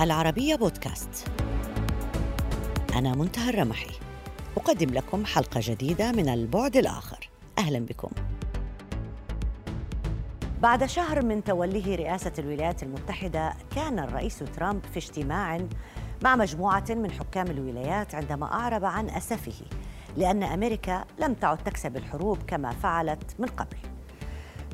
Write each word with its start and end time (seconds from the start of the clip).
العربية 0.00 0.56
بودكاست. 0.56 1.28
أنا 2.94 3.14
منتهى 3.14 3.50
الرمحي. 3.50 3.90
أقدم 4.56 4.94
لكم 4.94 5.24
حلقة 5.24 5.60
جديدة 5.64 6.12
من 6.12 6.28
البعد 6.28 6.76
الآخر. 6.76 7.28
أهلا 7.58 7.78
بكم. 7.78 8.10
بعد 10.62 10.84
شهر 10.84 11.24
من 11.24 11.44
توليه 11.44 11.96
رئاسة 11.96 12.32
الولايات 12.38 12.82
المتحدة 12.82 13.54
كان 13.76 13.98
الرئيس 13.98 14.38
ترامب 14.38 14.80
في 14.92 14.96
اجتماع 14.96 15.60
مع 16.24 16.36
مجموعة 16.36 16.84
من 16.90 17.10
حكام 17.10 17.46
الولايات 17.46 18.14
عندما 18.14 18.46
أعرب 18.52 18.84
عن 18.84 19.10
أسفه 19.10 19.66
لأن 20.16 20.42
أمريكا 20.42 21.04
لم 21.18 21.34
تعد 21.34 21.58
تكسب 21.58 21.96
الحروب 21.96 22.38
كما 22.46 22.70
فعلت 22.70 23.34
من 23.38 23.46
قبل. 23.46 23.89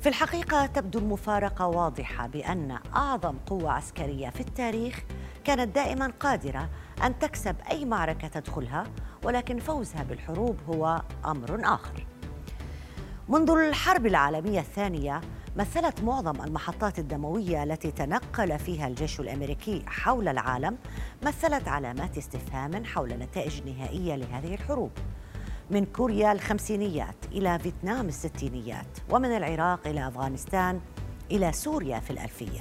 في 0.07 0.11
الحقيقة 0.11 0.67
تبدو 0.67 0.99
المفارقة 0.99 1.67
واضحة 1.67 2.27
بأن 2.27 2.79
أعظم 2.97 3.37
قوة 3.47 3.73
عسكرية 3.73 4.31
في 4.31 4.41
التاريخ 4.41 5.05
كانت 5.45 5.75
دائما 5.75 6.13
قادرة 6.21 6.69
أن 7.05 7.19
تكسب 7.19 7.57
أي 7.71 7.85
معركة 7.85 8.29
تدخلها 8.29 8.85
ولكن 9.25 9.59
فوزها 9.59 10.03
بالحروب 10.03 10.57
هو 10.69 11.03
أمر 11.25 11.61
آخر. 11.65 12.07
منذ 13.29 13.51
الحرب 13.51 14.07
العالمية 14.07 14.61
الثانية 14.61 15.21
مثلت 15.57 16.03
معظم 16.03 16.45
المحطات 16.45 16.99
الدموية 16.99 17.63
التي 17.63 17.91
تنقل 17.91 18.59
فيها 18.59 18.87
الجيش 18.87 19.21
الأمريكي 19.21 19.83
حول 19.87 20.29
العالم 20.29 20.79
مثلت 21.23 21.69
علامات 21.69 22.19
استفهام 22.19 22.85
حول 22.85 23.09
نتائج 23.09 23.63
نهائية 23.69 24.17
لهذه 24.17 24.55
الحروب. 24.55 24.91
من 25.71 25.85
كوريا 25.85 26.33
الخمسينيات 26.33 27.17
إلى 27.33 27.59
فيتنام 27.59 28.09
الستينيات 28.09 28.87
ومن 29.11 29.37
العراق 29.37 29.87
إلى 29.87 30.09
أفغانستان 30.09 30.81
إلى 31.31 31.53
سوريا 31.53 32.01
في 32.01 32.11
الألفية. 32.11 32.61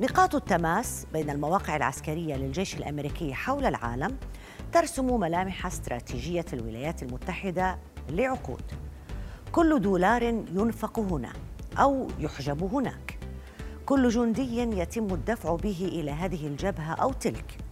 نقاط 0.00 0.34
التماس 0.34 1.06
بين 1.12 1.30
المواقع 1.30 1.76
العسكرية 1.76 2.34
للجيش 2.34 2.76
الأمريكي 2.76 3.34
حول 3.34 3.66
العالم 3.66 4.16
ترسم 4.72 5.20
ملامح 5.20 5.66
استراتيجية 5.66 6.44
الولايات 6.52 7.02
المتحدة 7.02 7.78
لعقود. 8.10 8.62
كل 9.52 9.80
دولار 9.80 10.22
ينفق 10.22 10.98
هنا 10.98 11.32
أو 11.78 12.08
يحجب 12.18 12.74
هناك. 12.74 13.18
كل 13.86 14.08
جندي 14.08 14.58
يتم 14.58 15.14
الدفع 15.14 15.56
به 15.56 15.88
إلى 15.92 16.10
هذه 16.10 16.46
الجبهة 16.46 16.94
أو 16.94 17.12
تلك. 17.12 17.67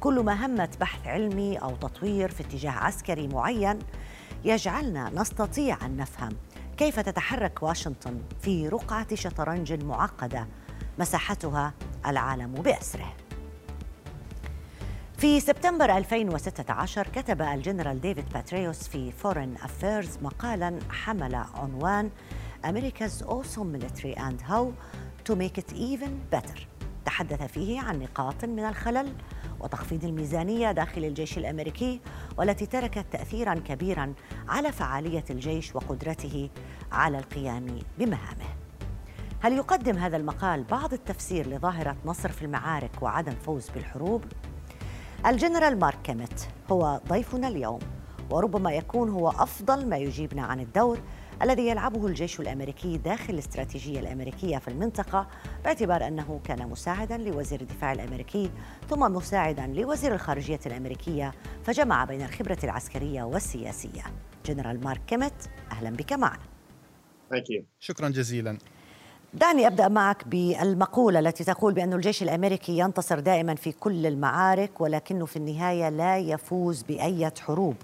كل 0.00 0.22
مهمة 0.22 0.68
بحث 0.80 1.06
علمي 1.06 1.56
أو 1.58 1.76
تطوير 1.76 2.30
في 2.30 2.42
اتجاه 2.42 2.70
عسكري 2.70 3.28
معين 3.28 3.78
يجعلنا 4.44 5.10
نستطيع 5.14 5.86
أن 5.86 5.96
نفهم 5.96 6.36
كيف 6.76 7.00
تتحرك 7.00 7.62
واشنطن 7.62 8.20
في 8.40 8.68
رقعة 8.68 9.14
شطرنج 9.14 9.72
معقدة 9.72 10.46
مساحتها 10.98 11.74
العالم 12.06 12.52
بأسره. 12.52 13.14
في 15.18 15.40
سبتمبر 15.40 15.96
2016 15.96 17.06
كتب 17.06 17.42
الجنرال 17.42 18.00
ديفيد 18.00 18.28
باتريوس 18.34 18.88
في 18.88 19.12
Foreign 19.12 19.54
Affairs 19.62 20.18
مقالا 20.22 20.78
حمل 20.90 21.34
عنوان 21.34 22.10
America's 22.66 23.22
Awesome 23.22 23.72
Military 23.76 24.16
and 24.16 24.40
How 24.48 24.72
to 25.24 25.36
Make 25.36 25.58
It 25.58 25.72
Even 25.72 26.36
Better 26.36 26.60
تحدث 27.04 27.42
فيه 27.42 27.80
عن 27.80 27.98
نقاط 27.98 28.44
من 28.44 28.64
الخلل 28.64 29.12
وتخفيض 29.60 30.04
الميزانية 30.04 30.72
داخل 30.72 31.04
الجيش 31.04 31.38
الأمريكي 31.38 32.00
والتي 32.38 32.66
تركت 32.66 33.06
تاثيرا 33.12 33.54
كبيرا 33.54 34.14
على 34.48 34.72
فعالية 34.72 35.24
الجيش 35.30 35.76
وقدرته 35.76 36.50
على 36.92 37.18
القيام 37.18 37.66
بمهامه. 37.98 38.44
هل 39.40 39.52
يقدم 39.52 39.96
هذا 39.96 40.16
المقال 40.16 40.64
بعض 40.64 40.92
التفسير 40.92 41.46
لظاهرة 41.46 41.96
نصر 42.04 42.28
في 42.32 42.42
المعارك 42.42 43.02
وعدم 43.02 43.34
فوز 43.34 43.70
بالحروب؟ 43.70 44.24
الجنرال 45.26 45.78
مارك 45.78 46.02
كيميت 46.02 46.40
هو 46.72 47.00
ضيفنا 47.08 47.48
اليوم 47.48 47.78
وربما 48.30 48.72
يكون 48.72 49.08
هو 49.08 49.28
أفضل 49.28 49.88
ما 49.88 49.96
يجيبنا 49.96 50.42
عن 50.42 50.60
الدور 50.60 50.98
الذي 51.42 51.68
يلعبه 51.68 52.06
الجيش 52.06 52.40
الأمريكي 52.40 52.98
داخل 52.98 53.34
الاستراتيجية 53.34 54.00
الأمريكية 54.00 54.58
في 54.58 54.68
المنطقة 54.68 55.26
باعتبار 55.64 56.06
أنه 56.06 56.40
كان 56.44 56.68
مساعدا 56.68 57.16
لوزير 57.16 57.60
الدفاع 57.60 57.92
الأمريكي 57.92 58.50
ثم 58.90 59.00
مساعدا 59.00 59.66
لوزير 59.66 60.14
الخارجية 60.14 60.60
الأمريكية 60.66 61.32
فجمع 61.64 62.04
بين 62.04 62.22
الخبرة 62.22 62.58
العسكرية 62.64 63.22
والسياسية. 63.22 64.02
جنرال 64.46 64.84
مارك 64.84 65.00
كيمت 65.06 65.50
أهلا 65.72 65.90
بك 65.90 66.12
معنا. 66.12 66.42
شكرا 67.78 68.08
جزيلا. 68.08 68.58
دعني 69.34 69.66
أبدأ 69.66 69.88
معك 69.88 70.28
بالمقولة 70.28 71.18
التي 71.18 71.44
تقول 71.44 71.74
بأن 71.74 71.92
الجيش 71.92 72.22
الأمريكي 72.22 72.78
ينتصر 72.78 73.20
دائما 73.20 73.54
في 73.54 73.72
كل 73.72 74.06
المعارك 74.06 74.80
ولكنه 74.80 75.26
في 75.26 75.36
النهاية 75.36 75.88
لا 75.88 76.18
يفوز 76.18 76.82
بأي 76.82 77.30
حروب. 77.40 77.76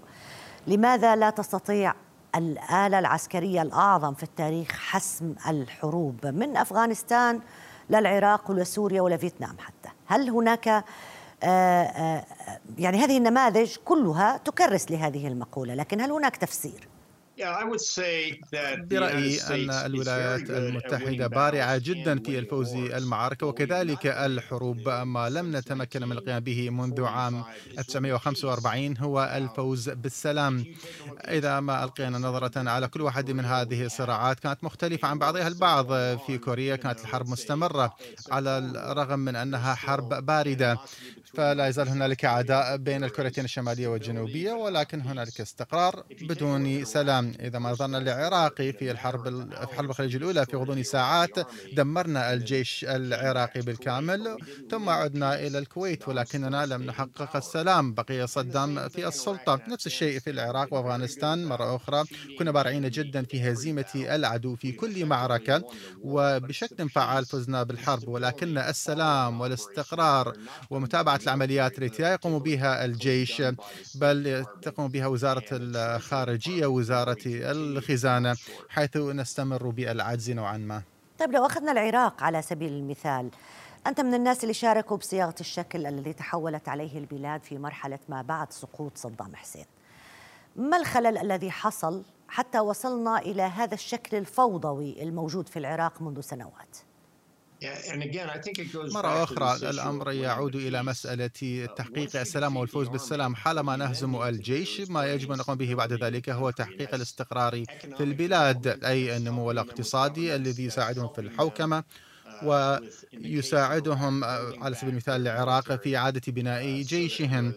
لماذا 0.67 1.15
لا 1.15 1.29
تستطيع 1.29 1.93
الآلة 2.35 2.99
العسكرية 2.99 3.61
الأعظم 3.61 4.13
في 4.13 4.23
التاريخ 4.23 4.71
حسم 4.71 5.35
الحروب 5.47 6.25
من 6.25 6.57
أفغانستان 6.57 7.39
للعراق 7.89 8.51
ولسوريا 8.51 9.01
ولفيتنام 9.01 9.57
حتى 9.59 9.89
هل 10.05 10.29
هناك 10.29 10.67
آه، 10.67 10.83
آه، 11.43 12.25
يعني 12.77 12.97
هذه 12.97 13.17
النماذج 13.17 13.75
كلها 13.85 14.37
تكرس 14.37 14.91
لهذه 14.91 15.27
المقولة 15.27 15.73
لكن 15.73 16.01
هل 16.01 16.11
هناك 16.11 16.35
تفسير؟ 16.35 16.87
برأيي 18.77 19.41
أن 19.41 19.69
الولايات 19.71 20.49
المتحدة 20.49 21.27
بارعة 21.27 21.77
جدا 21.77 22.19
في 22.19 22.39
الفوز 22.39 22.73
المعركة 22.75 23.47
وكذلك 23.47 24.05
الحروب. 24.07 24.89
ما 24.89 25.29
لم 25.29 25.55
نتمكن 25.55 26.07
من 26.07 26.11
القيام 26.11 26.39
به 26.39 26.69
منذ 26.69 27.03
عام 27.03 27.43
1945 27.79 28.97
هو 28.97 29.33
الفوز 29.35 29.89
بالسلام. 29.89 30.65
إذا 31.27 31.59
ما 31.59 31.83
ألقينا 31.83 32.17
نظرة 32.17 32.69
على 32.69 32.87
كل 32.87 33.01
واحد 33.01 33.31
من 33.31 33.45
هذه 33.45 33.85
الصراعات 33.85 34.39
كانت 34.39 34.63
مختلفة 34.63 35.07
عن 35.07 35.19
بعضها. 35.19 35.47
البعض 35.47 35.87
في 36.17 36.37
كوريا 36.37 36.75
كانت 36.75 36.99
الحرب 36.99 37.29
مستمرة 37.29 37.95
على 38.31 38.57
الرغم 38.57 39.19
من 39.19 39.35
أنها 39.35 39.75
حرب 39.75 40.25
باردة. 40.25 40.77
فلا 41.33 41.67
يزال 41.67 41.87
هنالك 41.89 42.25
عداء 42.25 42.77
بين 42.77 43.03
الكوريتين 43.03 43.45
الشمالية 43.45 43.87
والجنوبية 43.87 44.51
ولكن 44.51 45.01
هنالك 45.01 45.41
استقرار 45.41 46.03
بدون 46.21 46.85
سلام. 46.85 47.26
إذا 47.39 47.59
ما 47.59 47.71
نظرنا 47.71 47.97
للعراق 47.97 48.55
في 48.55 48.91
الحرب 48.91 49.23
في 49.67 49.75
حرب 49.75 49.89
الخليج 49.89 50.15
الأولى 50.15 50.45
في 50.45 50.57
غضون 50.57 50.83
ساعات 50.83 51.35
دمرنا 51.73 52.33
الجيش 52.33 52.85
العراقي 52.89 53.61
بالكامل 53.61 54.37
ثم 54.71 54.89
عدنا 54.89 55.39
إلى 55.39 55.59
الكويت 55.59 56.07
ولكننا 56.07 56.65
لم 56.65 56.83
نحقق 56.83 57.35
السلام. 57.35 57.93
بقي 57.93 58.27
صدام 58.27 58.89
في 58.89 59.07
السلطة. 59.07 59.59
نفس 59.67 59.87
الشيء 59.87 60.19
في 60.19 60.29
العراق 60.29 60.73
وأفغانستان. 60.73 61.45
مرة 61.45 61.75
أخرى 61.75 62.03
كنا 62.39 62.51
بارعين 62.51 62.89
جدا 62.89 63.23
في 63.23 63.51
هزيمة 63.51 63.85
العدو 63.95 64.55
في 64.55 64.71
كل 64.71 65.05
معركة 65.05 65.63
وبشكل 66.01 66.89
فعال 66.89 67.25
فزنا 67.25 67.63
بالحرب. 67.63 68.07
ولكن 68.07 68.57
السلام 68.57 69.41
والاستقرار 69.41 70.33
ومتابعة 70.69 71.19
العمليات 71.23 71.79
التي 71.79 72.01
لا 72.01 72.11
يقوم 72.11 72.39
بها 72.39 72.85
الجيش 72.85 73.43
بل 73.95 74.45
تقوم 74.61 74.87
بها 74.87 75.07
وزارة 75.07 75.45
الخارجية 75.51 76.65
وزارة 76.65 77.16
الخزانة 77.25 78.35
حيث 78.69 78.97
نستمر 78.97 79.69
بالعجز 79.69 80.31
نوعا 80.31 80.57
ما 80.57 80.81
طيب 81.19 81.31
لو 81.31 81.45
أخذنا 81.45 81.71
العراق 81.71 82.23
على 82.23 82.41
سبيل 82.41 82.73
المثال 82.73 83.29
أنت 83.87 84.01
من 84.01 84.13
الناس 84.13 84.43
اللي 84.43 84.53
شاركوا 84.53 84.97
بصياغة 84.97 85.35
الشكل 85.39 85.85
الذي 85.85 86.13
تحولت 86.13 86.69
عليه 86.69 86.97
البلاد 86.97 87.43
في 87.43 87.57
مرحلة 87.57 87.99
ما 88.09 88.21
بعد 88.21 88.51
سقوط 88.51 88.97
صدام 88.97 89.35
حسين 89.35 89.65
ما 90.55 90.77
الخلل 90.77 91.17
الذي 91.17 91.51
حصل 91.51 92.03
حتى 92.27 92.59
وصلنا 92.59 93.19
إلى 93.19 93.41
هذا 93.41 93.73
الشكل 93.73 94.17
الفوضوي 94.17 95.03
الموجود 95.03 95.49
في 95.49 95.59
العراق 95.59 96.01
منذ 96.01 96.21
سنوات؟ 96.21 96.77
مرة 98.93 99.23
أخرى 99.23 99.69
الأمر 99.69 100.11
يعود 100.11 100.55
إلى 100.55 100.83
مسألة 100.83 101.67
تحقيق 101.77 102.15
السلام 102.15 102.57
والفوز 102.57 102.87
بالسلام. 102.87 103.35
حالما 103.35 103.75
نهزم 103.75 104.21
الجيش 104.21 104.81
ما 104.89 105.13
يجب 105.13 105.31
أن 105.31 105.37
نقوم 105.37 105.55
به 105.55 105.73
بعد 105.73 105.93
ذلك 105.93 106.29
هو 106.29 106.49
تحقيق 106.49 106.93
الاستقرار 106.93 107.63
في 107.97 108.03
البلاد 108.03 108.83
أي 108.83 109.17
النمو 109.17 109.51
الاقتصادي 109.51 110.35
الذي 110.35 110.65
يساعدهم 110.65 111.09
في 111.13 111.21
الحوكمة. 111.21 111.83
ويساعدهم 112.43 114.23
آه، 114.23 114.53
على 114.61 114.75
سبيل 114.75 114.89
المثال 114.89 115.27
العراق 115.27 115.75
في 115.75 115.97
إعادة 115.97 116.21
بناء 116.27 116.81
جيشهم 116.81 117.53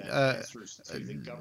آه، 0.00 0.44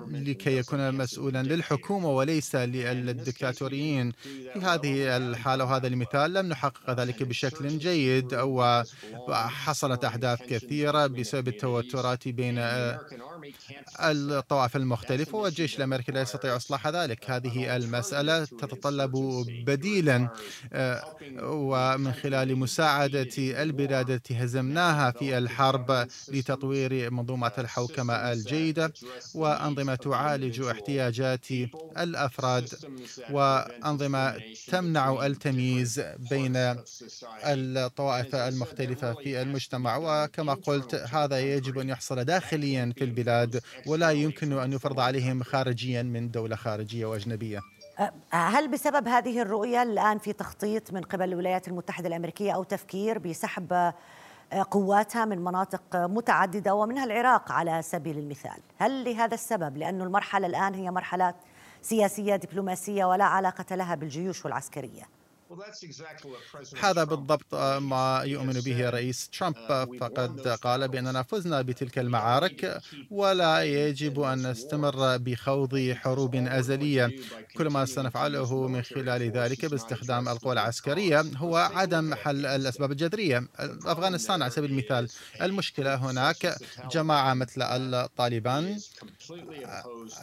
لكي 0.07 0.57
يكون 0.57 0.95
مسؤولا 0.95 1.43
للحكومة 1.43 2.09
وليس 2.09 2.55
للدكتاتوريين. 2.55 4.11
في 4.53 4.59
هذه 4.61 5.17
الحالة 5.17 5.63
وهذا 5.63 5.87
المثال 5.87 6.33
لم 6.33 6.45
نحقق 6.45 6.89
ذلك 6.99 7.23
بشكل 7.23 7.77
جيد 7.77 8.33
وحصلت 8.33 10.05
أحداث 10.05 10.41
كثيرة 10.41 11.07
بسبب 11.07 11.47
التوترات 11.47 12.27
بين 12.27 12.57
آه، 12.57 12.99
الطوائف 13.99 14.75
المختلفة 14.75 15.37
والجيش 15.37 15.77
الأمريكي 15.77 16.11
لا 16.11 16.21
يستطيع 16.21 16.55
إصلاح 16.55 16.87
ذلك. 16.87 17.29
هذه 17.29 17.75
المسألة 17.75 18.45
تتطلب 18.45 19.11
بديلا 19.65 20.29
ومن 21.41 22.13
خلال 22.13 22.55
مساعدة 22.65 23.05
مساعدة 23.05 23.63
البلاد 23.63 24.09
التي 24.09 24.33
هزمناها 24.43 25.11
في 25.11 25.37
الحرب 25.37 26.07
لتطوير 26.27 27.11
منظومة 27.11 27.51
الحوكمة 27.57 28.13
الجيدة 28.13 28.93
وأنظمة 29.35 29.95
تعالج 29.95 30.61
احتياجات 30.61 31.47
الأفراد 31.97 32.69
وأنظمة 33.31 34.41
تمنع 34.67 35.25
التمييز 35.25 36.01
بين 36.31 36.55
الطوائف 37.45 38.35
المختلفة 38.35 39.13
في 39.13 39.41
المجتمع. 39.41 39.97
وكما 39.97 40.53
قلت 40.53 40.95
هذا 40.95 41.39
يجب 41.39 41.77
أن 41.77 41.89
يحصل 41.89 42.23
داخليا 42.23 42.93
في 42.97 43.03
البلاد 43.03 43.61
ولا 43.85 44.11
يمكن 44.11 44.53
أن 44.53 44.73
يفرض 44.73 44.99
عليهم 44.99 45.43
خارجيا 45.43 46.03
من 46.03 46.31
دولة 46.31 46.55
خارجية 46.55 47.05
وأجنبية. 47.05 47.74
هل 48.31 48.67
بسبب 48.67 49.07
هذه 49.07 49.41
الرؤية 49.41 49.83
الآن 49.83 50.17
في 50.17 50.33
تخطيط 50.33 50.93
من 50.93 51.01
قبل 51.01 51.23
الولايات 51.23 51.67
المتحدة 51.67 52.07
الأمريكية 52.07 52.51
أو 52.51 52.63
تفكير 52.63 53.19
بسحب 53.19 53.93
قواتها 54.71 55.25
من 55.25 55.43
مناطق 55.43 55.81
متعددة 55.95 56.75
ومنها 56.75 57.03
العراق 57.03 57.51
على 57.51 57.81
سبيل 57.81 58.17
المثال؟ 58.17 58.57
هل 58.77 59.03
لهذا 59.03 59.33
السبب؟ 59.33 59.77
لأن 59.77 60.01
المرحلة 60.01 60.47
الآن 60.47 60.73
هي 60.73 60.91
مرحلة 60.91 61.33
سياسية 61.81 62.35
دبلوماسية 62.35 63.05
ولا 63.05 63.25
علاقة 63.25 63.75
لها 63.75 63.95
بالجيوش 63.95 64.45
والعسكرية. 64.45 65.03
هذا 66.81 67.03
بالضبط 67.03 67.55
ما 67.79 68.21
يؤمن 68.25 68.53
به 68.53 68.89
رئيس 68.89 69.29
ترامب. 69.29 69.55
فقد 69.99 70.47
قال 70.47 70.87
بأننا 70.87 71.23
فزنا 71.23 71.61
بتلك 71.61 71.99
المعارك 71.99 72.81
ولا 73.11 73.63
يجب 73.63 74.19
أن 74.21 74.47
نستمر 74.51 75.17
بخوض 75.17 75.91
حروب 75.91 76.35
أزلية. 76.35 77.11
كل 77.57 77.67
ما 77.67 77.85
سنفعله 77.85 78.67
من 78.67 78.81
خلال 78.81 79.31
ذلك 79.31 79.65
باستخدام 79.65 80.29
القوى 80.29 80.53
العسكرية 80.53 81.21
هو 81.37 81.55
عدم 81.57 82.13
حل 82.15 82.45
الأسباب 82.45 82.91
الجذرية. 82.91 83.47
أفغانستان 83.85 84.41
على 84.41 84.51
سبيل 84.51 84.71
المثال 84.71 85.09
المشكلة 85.41 85.95
هناك 85.95 86.57
جماعة 86.91 87.33
مثل 87.33 87.61
الطالبان 87.61 88.79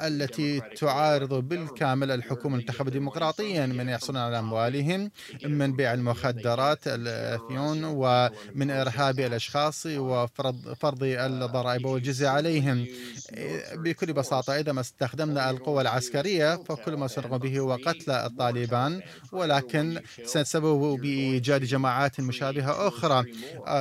التي 0.03 0.61
تعارض 0.61 1.35
بالكامل 1.35 2.11
الحكومة 2.11 2.55
المنتخبة 2.57 2.91
ديمقراطيا 2.91 3.67
من 3.67 3.89
يحصلون 3.89 4.17
على 4.17 4.39
أموالهم. 4.39 5.11
من 5.45 5.73
بيع 5.73 5.95
المخدرات 5.95 6.79
الأثيون 6.87 7.85
ومن 7.85 8.71
إرهاب 8.71 9.21
الأشخاص 9.21 9.87
وفرض 9.87 10.75
فرض 10.81 11.03
الضرائب 11.03 11.85
والجزية 11.85 12.29
عليهم. 12.29 12.87
بكل 13.75 14.13
بساطة 14.13 14.53
إذا 14.61 14.73
ما 14.73 14.81
استخدمنا 14.81 15.51
القوى 15.51 15.83
العسكرية 15.83 16.57
فكل 16.57 16.93
ما 16.93 17.07
سنقوم 17.07 17.39
به 17.39 17.59
هو 17.59 17.73
قتل 17.73 18.11
الطالبان. 18.11 19.01
ولكن 19.33 20.01
سنسبب 20.25 21.01
بإيجاد 21.01 21.65
جماعات 21.65 22.21
مشابهة 22.21 22.89
أخرى. 22.89 23.25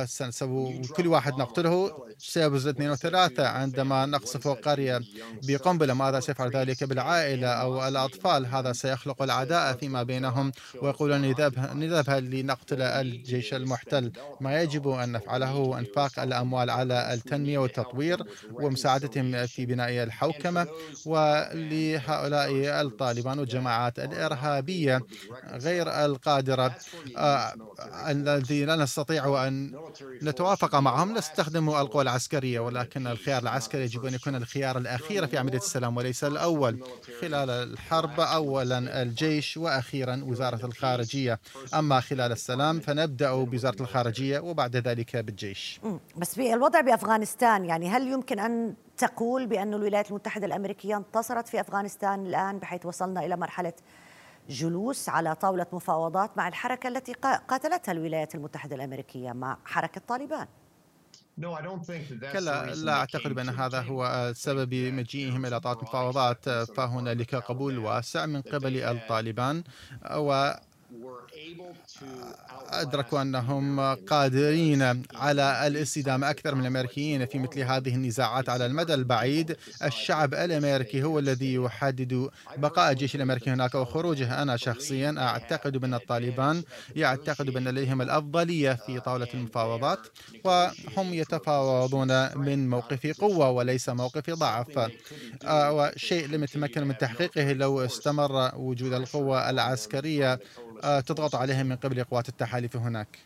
سنسبب 0.06 0.86
كل 0.86 1.06
واحد 1.06 1.32
نقتله 1.32 1.92
سيبرز 2.24 2.66
اثنين 2.66 2.90
وثلاثة 2.90 3.48
عندما 3.48 4.06
نقصف 4.06 4.48
قرية 4.48 5.00
بقنبلة. 5.42 5.94
ماذا 5.94 6.20
سيفعل 6.20 6.50
ذلك 6.50 6.84
بالعائلة 6.84 7.48
أو 7.48 7.88
الأطفال؟ 7.88 8.46
هذا 8.46 8.72
سيخلق 8.72 9.22
العداء 9.22 9.76
فيما 9.76 10.02
بينهم 10.02 10.52
ويقولون 10.82 11.20
نذهب 11.20 12.34
لنقتل 12.34 12.82
الجيش 12.82 13.54
المحتل. 13.54 14.12
ما 14.40 14.62
يجب 14.62 14.88
أن 14.88 15.12
نفعله؟ 15.12 15.46
هو 15.46 15.78
إنفاق 15.78 16.18
الأموال 16.18 16.70
على 16.70 17.14
التنمية 17.14 17.58
والتطوير 17.58 18.22
ومساعدتهم 18.52 19.46
في 19.46 19.66
بناء 19.66 19.90
الحوكمة 19.90 20.66
ولهؤلاء 21.06 22.80
الطالبان 22.82 23.38
والجماعات 23.38 23.98
الإرهابية 23.98 25.00
غير 25.52 26.04
القادرة. 26.04 26.76
آه، 27.16 27.54
الذي 28.08 28.64
لا 28.64 28.76
نستطيع 28.76 29.46
أن 29.46 29.72
نتوافق 30.22 30.74
معهم 30.74 31.18
نستخدم 31.18 31.68
القوى 31.68 32.11
العسكرية 32.12 32.60
ولكن 32.60 33.06
الخيار 33.06 33.42
العسكري 33.42 33.82
يجب 33.82 34.04
أن 34.04 34.14
يكون 34.14 34.34
الخيار 34.34 34.78
الأخير 34.78 35.26
في 35.26 35.38
عملية 35.38 35.58
السلام 35.58 35.96
وليس 35.96 36.24
الأول. 36.24 36.84
خلال 37.20 37.50
الحرب 37.50 38.20
أولا 38.20 39.02
الجيش 39.02 39.56
وأخيرا 39.56 40.22
وزارة 40.24 40.66
الخارجية. 40.66 41.40
أما 41.74 42.00
خلال 42.00 42.32
السلام 42.32 42.80
فنبدأ 42.80 43.34
بوزارة 43.34 43.82
الخارجية 43.82 44.38
وبعد 44.38 44.76
ذلك 44.76 45.16
بالجيش. 45.16 45.80
بس 46.16 46.38
الوضع 46.38 46.80
بأفغانستان 46.80 47.64
يعني 47.64 47.88
هل 47.88 48.08
يمكن 48.08 48.38
أن 48.38 48.74
تقول 48.96 49.46
بأن 49.46 49.74
الولايات 49.74 50.10
المتحدة 50.10 50.46
الأمريكية 50.46 50.96
انتصرت 50.96 51.48
في 51.48 51.60
أفغانستان 51.60 52.26
الآن 52.26 52.58
بحيث 52.58 52.86
وصلنا 52.86 53.24
إلى 53.24 53.36
مرحلة 53.36 53.72
جلوس 54.50 55.08
على 55.08 55.34
طاولة 55.34 55.66
مفاوضات 55.72 56.30
مع 56.36 56.48
الحركة 56.48 56.88
التي 56.88 57.12
قاتلتها 57.48 57.92
الولايات 57.92 58.34
المتحدة 58.34 58.76
الأمريكية 58.76 59.32
مع 59.32 59.58
حركة 59.64 60.00
طالبان؟ 60.08 60.46
كلا 62.32 62.74
لا 62.74 62.92
أعتقد 62.92 63.32
بأن 63.32 63.48
هذا 63.48 63.80
هو 63.80 64.32
سبب 64.36 64.74
مجيئهم 64.74 65.46
إلى 65.46 65.60
طاولة 65.60 65.78
المفاوضات 65.78 66.48
فهنالك 66.48 67.34
قبول 67.34 67.78
واسع 67.78 68.26
من 68.26 68.42
قبل 68.42 68.76
الطالبان 68.76 69.62
و 70.16 70.52
أدركوا 72.70 73.22
أنهم 73.22 73.80
قادرين 73.94 75.02
على 75.14 75.66
الاستدامة 75.66 76.30
أكثر 76.30 76.54
من 76.54 76.60
الأمريكيين 76.60 77.26
في 77.26 77.38
مثل 77.38 77.60
هذه 77.60 77.94
النزاعات 77.94 78.48
على 78.48 78.66
المدى 78.66 78.94
البعيد. 78.94 79.56
الشعب 79.84 80.34
الأمريكي 80.34 81.02
هو 81.02 81.18
الذي 81.18 81.54
يحدد 81.54 82.28
بقاء 82.56 82.92
الجيش 82.92 83.14
الأمريكي 83.14 83.50
هناك 83.50 83.74
وخروجه. 83.74 84.42
أنا 84.42 84.56
شخصيا 84.56 85.14
أعتقد 85.18 85.76
بأن 85.76 85.94
الطالبان 85.94 86.62
يعتقد 86.96 87.50
بأن 87.50 87.68
لديهم 87.68 88.02
الأفضلية 88.02 88.72
في 88.86 89.00
طاولة 89.00 89.28
المفاوضات 89.34 89.98
وهم 90.44 91.14
يتفاوضون 91.14 92.38
من 92.38 92.70
موقف 92.70 93.20
قوة 93.20 93.50
وليس 93.50 93.88
موقف 93.88 94.30
ضعف. 94.30 94.90
آه، 95.44 95.72
وشيء 95.72 96.26
لم 96.28 96.44
يتمكن 96.44 96.86
من 96.86 96.98
تحقيقه 96.98 97.52
لو 97.52 97.84
استمر 97.84 98.50
وجود 98.56 98.92
القوة 98.92 99.50
العسكرية 99.50 100.32
آه، 100.32 100.38
تضغط 101.06 101.34
عليهم 101.34 101.66
من 101.66 101.76
قبل 101.76 102.04
قوات 102.04 102.28
التحالف 102.28 102.76
هناك. 102.76 103.18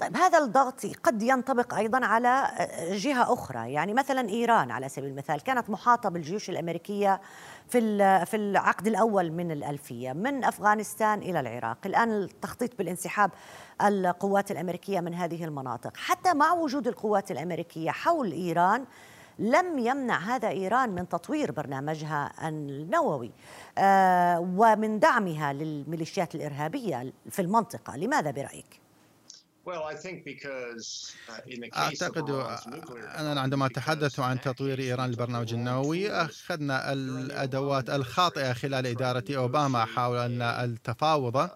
طيب 0.00 0.16
هذا 0.16 0.38
الضغط 0.38 0.86
قد 0.86 1.22
ينطبق 1.22 1.74
أيضا 1.74 2.06
على 2.06 2.50
جهة 2.90 3.32
أخرى. 3.32 3.72
يعني 3.72 3.94
مثلا 3.94 4.28
إيران 4.28 4.70
على 4.70 4.88
سبيل 4.88 5.10
المثال 5.10 5.40
كانت 5.40 5.70
محاطة 5.70 6.08
بالجيوش 6.08 6.50
الأمريكية 6.50 7.20
في 7.68 7.80
في 8.26 8.36
العقد 8.36 8.86
الأول 8.86 9.32
من 9.32 9.50
الألفية 9.50 10.12
من 10.12 10.44
أفغانستان 10.44 11.18
إلى 11.18 11.40
العراق. 11.40 11.78
الآن 11.86 12.10
التخطيط 12.10 12.78
بالانسحاب 12.78 13.30
القوات 13.82 14.50
الأمريكية 14.50 15.00
من 15.00 15.14
هذه 15.14 15.44
المناطق. 15.44 15.96
حتى 15.96 16.34
مع 16.34 16.52
وجود 16.52 16.88
القوات 16.88 17.30
الأمريكية 17.30 17.90
حول 17.90 18.32
إيران 18.32 18.84
لم 19.38 19.78
يمنع 19.78 20.18
هذا 20.18 20.48
إيران 20.48 20.90
من 20.90 21.08
تطوير 21.08 21.52
برنامجها 21.52 22.48
النووي 22.48 23.30
آه، 23.78 24.40
ومن 24.56 24.98
دعمها 24.98 25.52
للميليشيات 25.52 26.34
الإرهابية 26.34 27.12
في 27.30 27.42
المنطقة، 27.42 27.96
لماذا 27.96 28.30
برأيك؟ 28.30 28.87
Uh, 30.44 31.78
أعتقد 31.78 32.30
أننا 33.18 33.40
عندما 33.40 33.68
تحدثوا 33.68 34.24
عن 34.24 34.40
تطوير 34.40 34.78
إيران 34.78 35.10
للبرنامج 35.10 35.54
النووي 35.54 36.10
أخذنا 36.10 36.92
الأدوات 36.92 37.90
الخاطئة 37.90 38.52
خلال 38.52 38.86
إدارة 38.86 39.24
أوباما 39.30 39.84
حاولنا 39.84 40.64
التفاوض 40.64 41.48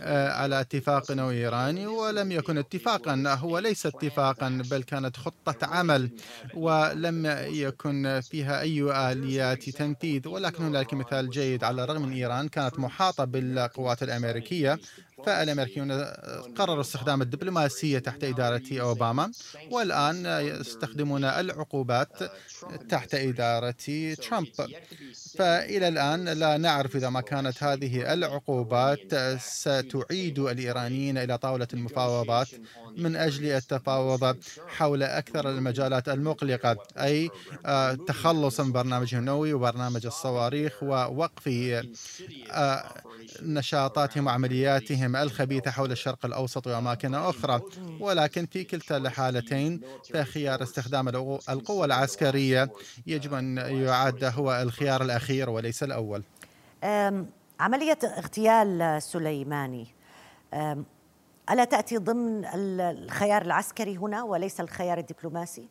آه، 0.00 0.28
على 0.32 0.60
اتفاق 0.60 1.12
نووي 1.12 1.34
إيراني 1.34 1.86
ولم 1.86 2.32
يكن 2.32 2.58
اتفاقا 2.58 3.36
هو 3.38 3.58
ليس 3.58 3.86
اتفاقا 3.86 4.62
بل 4.70 4.82
كانت 4.82 5.16
خطة 5.16 5.66
عمل 5.66 6.10
ولم 6.54 7.26
يكن 7.46 8.20
فيها 8.30 8.60
أي 8.60 8.82
آليات 9.12 9.70
تنفيذ 9.70 10.28
ولكن 10.28 10.64
هناك 10.64 10.94
مثال 10.94 11.30
جيد 11.30 11.64
على 11.64 11.84
الرغم 11.84 12.02
من 12.02 12.12
إيران 12.12 12.48
كانت 12.48 12.78
محاطة 12.78 13.24
بالقوات 13.24 14.02
الأمريكية 14.02 14.78
فالامريكيون 15.24 15.92
قرروا 16.56 16.80
استخدام 16.80 17.22
الدبلوماسية 17.22 17.98
تحت 17.98 18.24
إدارة 18.24 18.62
أوباما 18.72 19.32
والآن 19.70 20.26
يستخدمون 20.26 21.24
العقوبات 21.24 22.08
تحت 22.88 23.14
إدارة 23.14 24.14
ترامب. 24.22 24.46
فإلى 25.38 25.88
الآن 25.88 26.24
لا 26.24 26.56
نعرف 26.56 26.96
إذا 26.96 27.08
ما 27.08 27.20
كانت 27.20 27.62
هذه 27.62 28.12
العقوبات 28.12 29.14
ستعيد 29.40 30.38
الإيرانيين 30.38 31.18
إلى 31.18 31.38
طاولة 31.38 31.68
المفاوضات 31.74 32.48
من 32.96 33.16
أجل 33.16 33.46
التفاوض 33.46 34.36
حول 34.66 35.02
أكثر 35.02 35.50
المجالات 35.50 36.08
المقلقة 36.08 36.76
أي 36.98 37.30
آه، 37.66 37.94
تخلص 37.94 38.60
من 38.60 38.72
برنامجهم 38.72 39.20
النووي 39.20 39.52
وبرنامج 39.52 40.06
الصواريخ 40.06 40.82
ووقف 40.82 41.48
آه، 42.50 43.02
نشاطاتهم 43.42 44.26
وعملياتهم 44.26 45.16
الخبيثة 45.16 45.70
حول 45.70 45.92
الشرق 45.92 46.26
الأوسط 46.26 46.66
وأماكن 46.66 47.14
أخرى. 47.14 47.60
ولكن 48.00 48.46
في 48.46 48.64
كلتا 48.64 48.96
الحالتين 48.96 49.80
فخيار 50.14 50.62
استخدام 50.62 51.08
القوة 51.48 51.84
العسكرية 51.84 52.70
يجب 53.06 53.34
أن 53.34 53.56
يعد 53.56 54.24
هو 54.24 54.62
الخيار 54.62 55.02
الأخير 55.02 55.50
وليس 55.50 55.82
الأول. 55.82 56.22
عملية 57.60 57.98
اغتيال 58.04 59.02
سليماني. 59.02 59.86
ألا 61.50 61.64
تأتي 61.64 61.96
ضمن 61.96 62.44
الخيار 62.80 63.42
العسكري 63.42 63.96
هنا 63.96 64.22
وليس 64.22 64.60
الخيار 64.60 64.98
الدبلوماسي؟ 64.98 65.68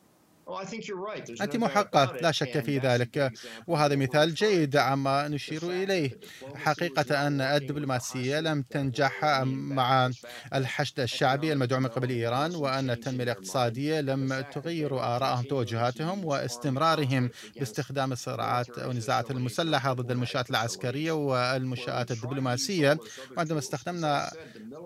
أنت 1.42 1.56
محقق 1.56 2.22
لا 2.22 2.32
شك 2.32 2.60
في 2.60 2.78
ذلك. 2.78 3.32
وهذا 3.68 3.96
مثال 3.96 4.34
جيد 4.34 4.78
عما 4.78 5.28
نشير 5.28 5.64
إليه. 5.72 6.20
حقيقة 6.56 7.28
أن 7.28 7.42
الدبلوماسية 7.42 8.40
لم 8.40 8.62
تنجح 8.62 9.26
مع 9.46 10.12
الحشد 10.54 11.00
الشعبي 11.00 11.54
المدعوم 11.54 11.84
من 11.84 11.90
قبل 11.90 12.10
إيران 12.10 12.56
وأن 12.56 12.90
التنمية 12.90 13.24
الاقتصادية 13.24 14.02
لم 14.02 14.46
تغير 14.54 15.00
آرائهم 15.00 15.44
توجهاتهم 15.44 16.26
واستمرارهم 16.26 17.30
باستخدام 17.60 18.12
الصراعات 18.12 18.70
أو 18.80 18.92
النزاعات 18.92 19.32
المسلحة 19.32 19.94
ضد 19.94 20.12
المنشآت 20.12 20.50
العسكرية 20.50 21.12
والمنشآت 21.12 22.12
الدبلوماسية. 22.12 22.98
وعندما 23.38 23.60
استخدمنا 23.60 24.32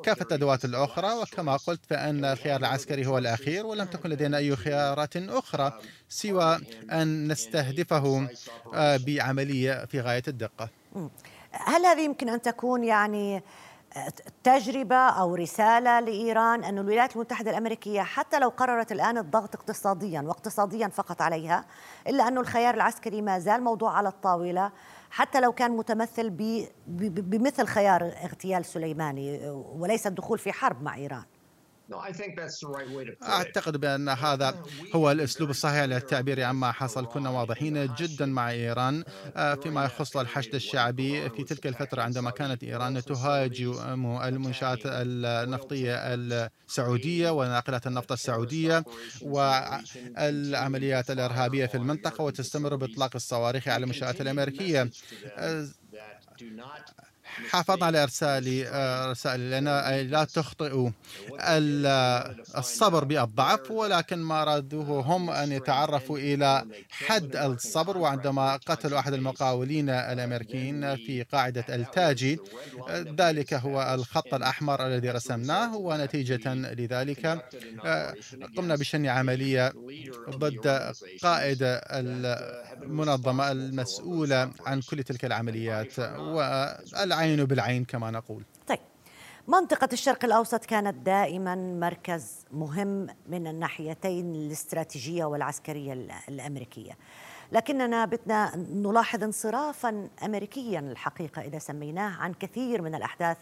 كافة 0.04 0.26
الأدوات 0.26 0.66
الأخرى 0.66 1.14
وكما 1.14 1.58
قلت 1.58 1.86
فأن 1.90 2.26
الخيار 2.26 2.60
العسكري 2.60 3.06
هو 3.06 3.18
الأخير 3.18 3.66
ولم 3.66 3.86
تكن 3.86 4.10
لدينا 4.10 4.38
أي 4.38 4.56
خيارات 4.56 5.18
أخرى 5.18 5.49
أخرى 5.50 5.74
سوى 6.10 6.60
أن 6.92 7.32
نستهدفه 7.32 8.28
آه، 8.74 9.00
بعملية 9.08 9.86
في 9.86 10.02
غاية 10.02 10.24
الدقة. 10.28 10.70
هل 11.52 11.86
هذه 11.86 12.02
يمكن 12.02 12.30
أن 12.30 12.42
تكون 12.42 12.84
يعني 12.84 13.44
آه، 13.96 14.14
تجربة 14.44 14.96
أو 14.96 15.36
رسالة 15.36 16.00
لإيران 16.00 16.64
أن 16.64 16.78
الولايات 16.78 17.16
المتحدة 17.16 17.52
الأمريكية 17.52 18.02
حتى 18.02 18.40
لو 18.40 18.50
قررت 18.50 18.92
الآن 18.92 19.18
الضغط 19.18 19.56
اقتصاديا 19.56 20.22
واقتصاديا 20.22 20.88
فقط 20.88 21.22
عليها 21.22 21.66
إلا 22.08 22.28
أن 22.28 22.38
الخيار 22.38 22.76
العسكري 22.76 23.22
ما 23.22 23.40
زال 23.40 23.64
موضوع 23.64 23.98
على 23.98 24.10
الطاولة 24.10 24.72
حتى 25.12 25.40
لو 25.40 25.52
كان 25.52 25.72
متمثل 25.72 26.30
بمثل 26.88 27.66
خيار 27.66 28.04
اغتيال 28.24 28.66
سليماني 28.66 29.50
وليس 29.50 30.08
الدخول 30.08 30.40
في 30.40 30.52
حرب 30.52 30.84
مع 30.84 30.96
إيران؟ 30.96 31.24
أعتقد 33.24 33.78
بأن 33.78 34.10
هذا 34.10 34.64
هو 34.96 35.12
الأسلوب 35.12 35.50
الصحيح 35.50 35.84
للتعبير 35.84 36.44
عما 36.44 36.72
حصل. 36.72 37.06
كنا 37.06 37.30
واضحين 37.30 37.94
جدا 37.96 38.26
مع 38.26 38.52
إيران 38.52 39.04
آه، 39.36 39.56
فيما 39.56 39.86
يخص 39.86 40.18
الحشد 40.18 40.56
الشعبي. 40.56 41.30
في 41.30 41.44
تلك 41.44 41.68
الفترة 41.68 42.02
عندما 42.02 42.32
كانت 42.32 42.64
إيران 42.64 43.04
تهاجم 43.06 43.72
المنشآت 44.24 44.80
النفطية 44.86 45.96
السعودية 46.68 47.30
وناقلات 47.30 47.88
النفط 47.88 48.12
السعودية 48.12 48.84
والعمليات 49.22 51.12
الإرهابية 51.12 51.66
في 51.66 51.76
المنطقة 51.78 52.24
وتستمر 52.24 52.76
بإطلاق 52.76 53.12
الصواريخ 53.16 53.68
على 53.68 53.84
المنشآت 53.84 54.22
الأمريكية. 54.22 54.90
حافظنا 57.50 57.86
على 57.86 58.04
إرسال 58.04 58.66
رسائل 59.12 59.52
لنا 59.52 60.04
لا 60.04 60.24
تخطئوا 60.24 60.90
الصبر 62.58 63.04
بالضعف 63.04 63.72
ولكن 63.72 64.18
ما 64.20 64.42
ارادوه 64.42 65.00
هم 65.02 65.30
أن 65.30 65.52
يتعرفوا 65.52 66.18
إلى 66.18 66.66
حد 66.90 67.36
الصبر 67.36 67.98
وعندما 67.98 68.56
قتلوا 68.56 69.00
أحد 69.00 69.14
المقاولين 69.14 69.90
الأمريكيين 69.90 70.96
في 70.96 71.24
قاعدة 71.24 71.66
التاجي 71.70 72.40
ذلك 73.20 73.54
هو 73.54 73.94
الخط 73.94 74.34
الأحمر 74.34 74.88
الذي 74.88 75.10
رسمناه 75.10 75.76
ونتيجة 75.78 76.54
لذلك 76.54 77.26
قمنا 78.58 78.76
بشن 78.76 79.06
عملية 79.06 79.74
ضد 80.30 80.94
قائد 81.24 81.58
المنظمة 82.84 83.52
المسؤولة 83.52 84.52
عن 84.66 84.82
كل 84.82 85.04
تلك 85.04 85.26
العمليات. 85.26 86.00
والعين 86.00 87.19
العين 87.20 87.46
بالعين 87.46 87.86
كما 87.86 88.12
نقول. 88.12 88.44
طيب. 88.68 88.80
منطقة 89.48 89.90
الشرق 89.94 90.26
الأوسط 90.26 90.66
كانت 90.66 90.96
دائما 91.06 91.56
مركز 91.56 92.46
مهم 92.52 93.08
من 93.30 93.48
الناحيتين 93.48 94.36
الاستراتيجية 94.36 95.26
والعسكرية 95.26 95.94
الأمريكية. 96.30 96.98
لكننا 97.52 98.06
بدنا 98.06 98.56
نلاحظ 98.56 99.24
انصرافا 99.24 100.10
أمريكيا 100.24 100.80
الحقيقة 100.80 101.42
إذا 101.42 101.60
سميناه 101.60 102.18
عن 102.18 102.34
كثير 102.34 102.82
من 102.82 102.96
الأحداث 102.96 103.38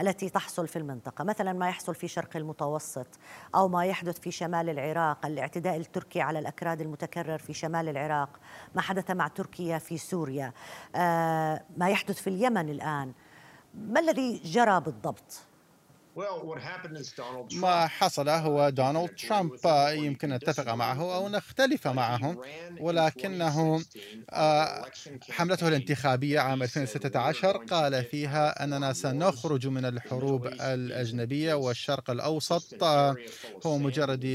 التي 0.00 0.28
تحصل 0.28 0.68
في 0.68 0.76
المنطقة 0.76 1.24
مثلا 1.24 1.52
ما 1.52 1.68
يحصل 1.68 1.94
في 1.94 2.08
شرق 2.08 2.36
المتوسط 2.36 3.06
أو 3.54 3.68
ما 3.68 3.84
يحدث 3.84 4.20
في 4.20 4.30
شمال 4.30 4.70
العراق 4.70 5.26
الاعتداء 5.26 5.76
التركي 5.76 6.20
على 6.20 6.38
الأكراد 6.38 6.80
المتكرر 6.80 7.38
في 7.38 7.54
شمال 7.54 7.88
العراق 7.88 8.30
ما 8.74 8.80
حدث 8.82 9.10
مع 9.10 9.28
تركيا 9.28 9.78
في 9.78 9.98
سوريا 9.98 10.52
آه 10.96 11.64
ما 11.76 11.88
يحدث 11.88 12.22
في 12.22 12.30
اليمن 12.30 12.68
الآن 12.68 13.12
ما 13.74 14.00
الذي 14.00 14.40
جرى 14.44 14.80
بالضبط؟ 14.80 15.42
ما 17.60 17.86
حصل 17.86 18.28
هو 18.28 18.68
دونالد 18.70 19.10
ترامب 19.16 19.52
يمكن 20.04 20.28
نتفق 20.28 20.74
معه 20.74 21.14
أو 21.16 21.28
نختلف 21.28 21.88
معه. 21.88 22.36
ولكنه 22.80 23.82
آه، 24.30 24.84
حملته 25.30 25.68
الانتخابية 25.68 26.40
عام 26.40 26.62
2016 26.62 27.56
قال 27.56 28.04
فيها 28.04 28.64
أننا 28.64 28.92
سنخرج 28.92 29.66
من 29.66 29.84
الحروب 29.84 30.46
الأجنبية 30.46 31.54
والشرق 31.54 32.10
الأوسط. 32.10 32.82
هو 33.66 33.78
مجرد 33.78 34.26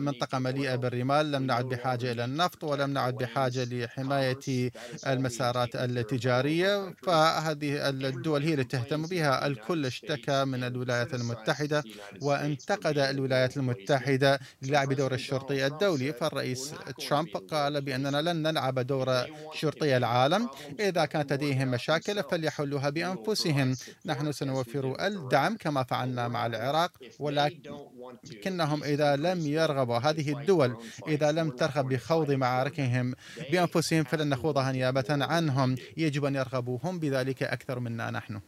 منطقة 0.00 0.38
مليئة 0.38 0.74
بالرمال 0.76 1.32
لم 1.32 1.42
نعد 1.46 1.64
بحاجة 1.64 2.12
إلى 2.12 2.24
النفط 2.24 2.64
ولم 2.64 2.90
نعد 2.90 3.14
بحاجة 3.16 3.64
لحماية 3.64 4.70
المسارات 5.06 5.76
التجارية. 5.76 6.94
فهذه 7.02 7.88
الدول 7.90 8.42
هي 8.42 8.52
اللي 8.52 8.64
تهتم 8.64 9.06
بها. 9.06 9.46
الكل 9.46 9.86
اشتكى 9.86 10.44
من 10.44 10.64
الولايات 10.64 11.13
المتحدة 11.14 11.84
وانتقد 12.22 12.98
الولايات 12.98 13.56
المتحدة 13.56 14.38
للعب 14.62 14.92
دور 14.92 15.14
الشرطي 15.14 15.66
الدولي 15.66 16.12
فالرئيس 16.12 16.74
ترامب 17.08 17.28
قال 17.50 17.80
بأننا 17.80 18.22
لن 18.22 18.42
نلعب 18.42 18.78
دور 18.78 19.24
شرطي 19.52 19.96
العالم. 19.96 20.48
إذا 20.80 21.04
كانت 21.04 21.32
لديهم 21.32 21.68
مشاكل 21.68 22.22
فليحلوها 22.22 22.90
بأنفسهم. 22.90 23.74
نحن 24.06 24.32
سنوفر 24.32 25.06
الدعم 25.06 25.56
كما 25.56 25.82
فعلنا 25.82 26.28
مع 26.28 26.46
العراق 26.46 26.92
ولكنهم 27.18 28.84
إذا 28.84 29.16
لم 29.16 29.46
يرغبوا 29.46 29.98
هذه 29.98 30.38
الدول 30.38 30.76
إذا 31.08 31.32
لم 31.32 31.50
ترغب 31.50 31.88
بخوض 31.88 32.30
معاركهم 32.30 33.14
بأنفسهم 33.52 34.04
فلن 34.04 34.28
نخوضها 34.28 34.72
نيابة 34.72 35.04
عنهم. 35.10 35.76
يجب 35.96 36.24
أن 36.24 36.34
يرغبوا 36.34 36.78
هم 36.84 36.98
بذلك 36.98 37.42
أكثر 37.42 37.78
منا 37.78 38.10
نحن. 38.10 38.40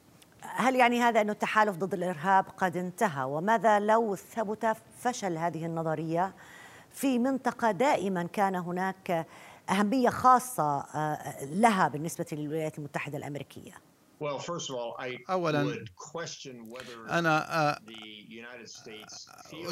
هل 0.58 0.76
يعني 0.76 1.00
هذا 1.00 1.20
أن 1.20 1.30
التحالف 1.30 1.76
ضد 1.76 1.94
الإرهاب 1.94 2.44
قد 2.56 2.76
انتهى؟ 2.76 3.24
وماذا 3.24 3.78
لو 3.78 4.16
ثبت 4.16 4.76
فشل 5.00 5.38
هذه 5.38 5.66
النظرية 5.66 6.34
في 6.90 7.18
منطقة 7.18 7.70
دائما 7.70 8.22
كان 8.22 8.54
هناك 8.54 9.26
أهمية 9.70 10.08
خاصة 10.08 10.80
آه، 10.80 11.44
لها 11.44 11.88
بالنسبة 11.88 12.26
للولايات 12.32 12.78
المتحدة 12.78 13.18
الأمريكية؟ 13.18 13.72
أولا 15.30 15.84
أنا 17.10 17.68
آه، 17.70 17.78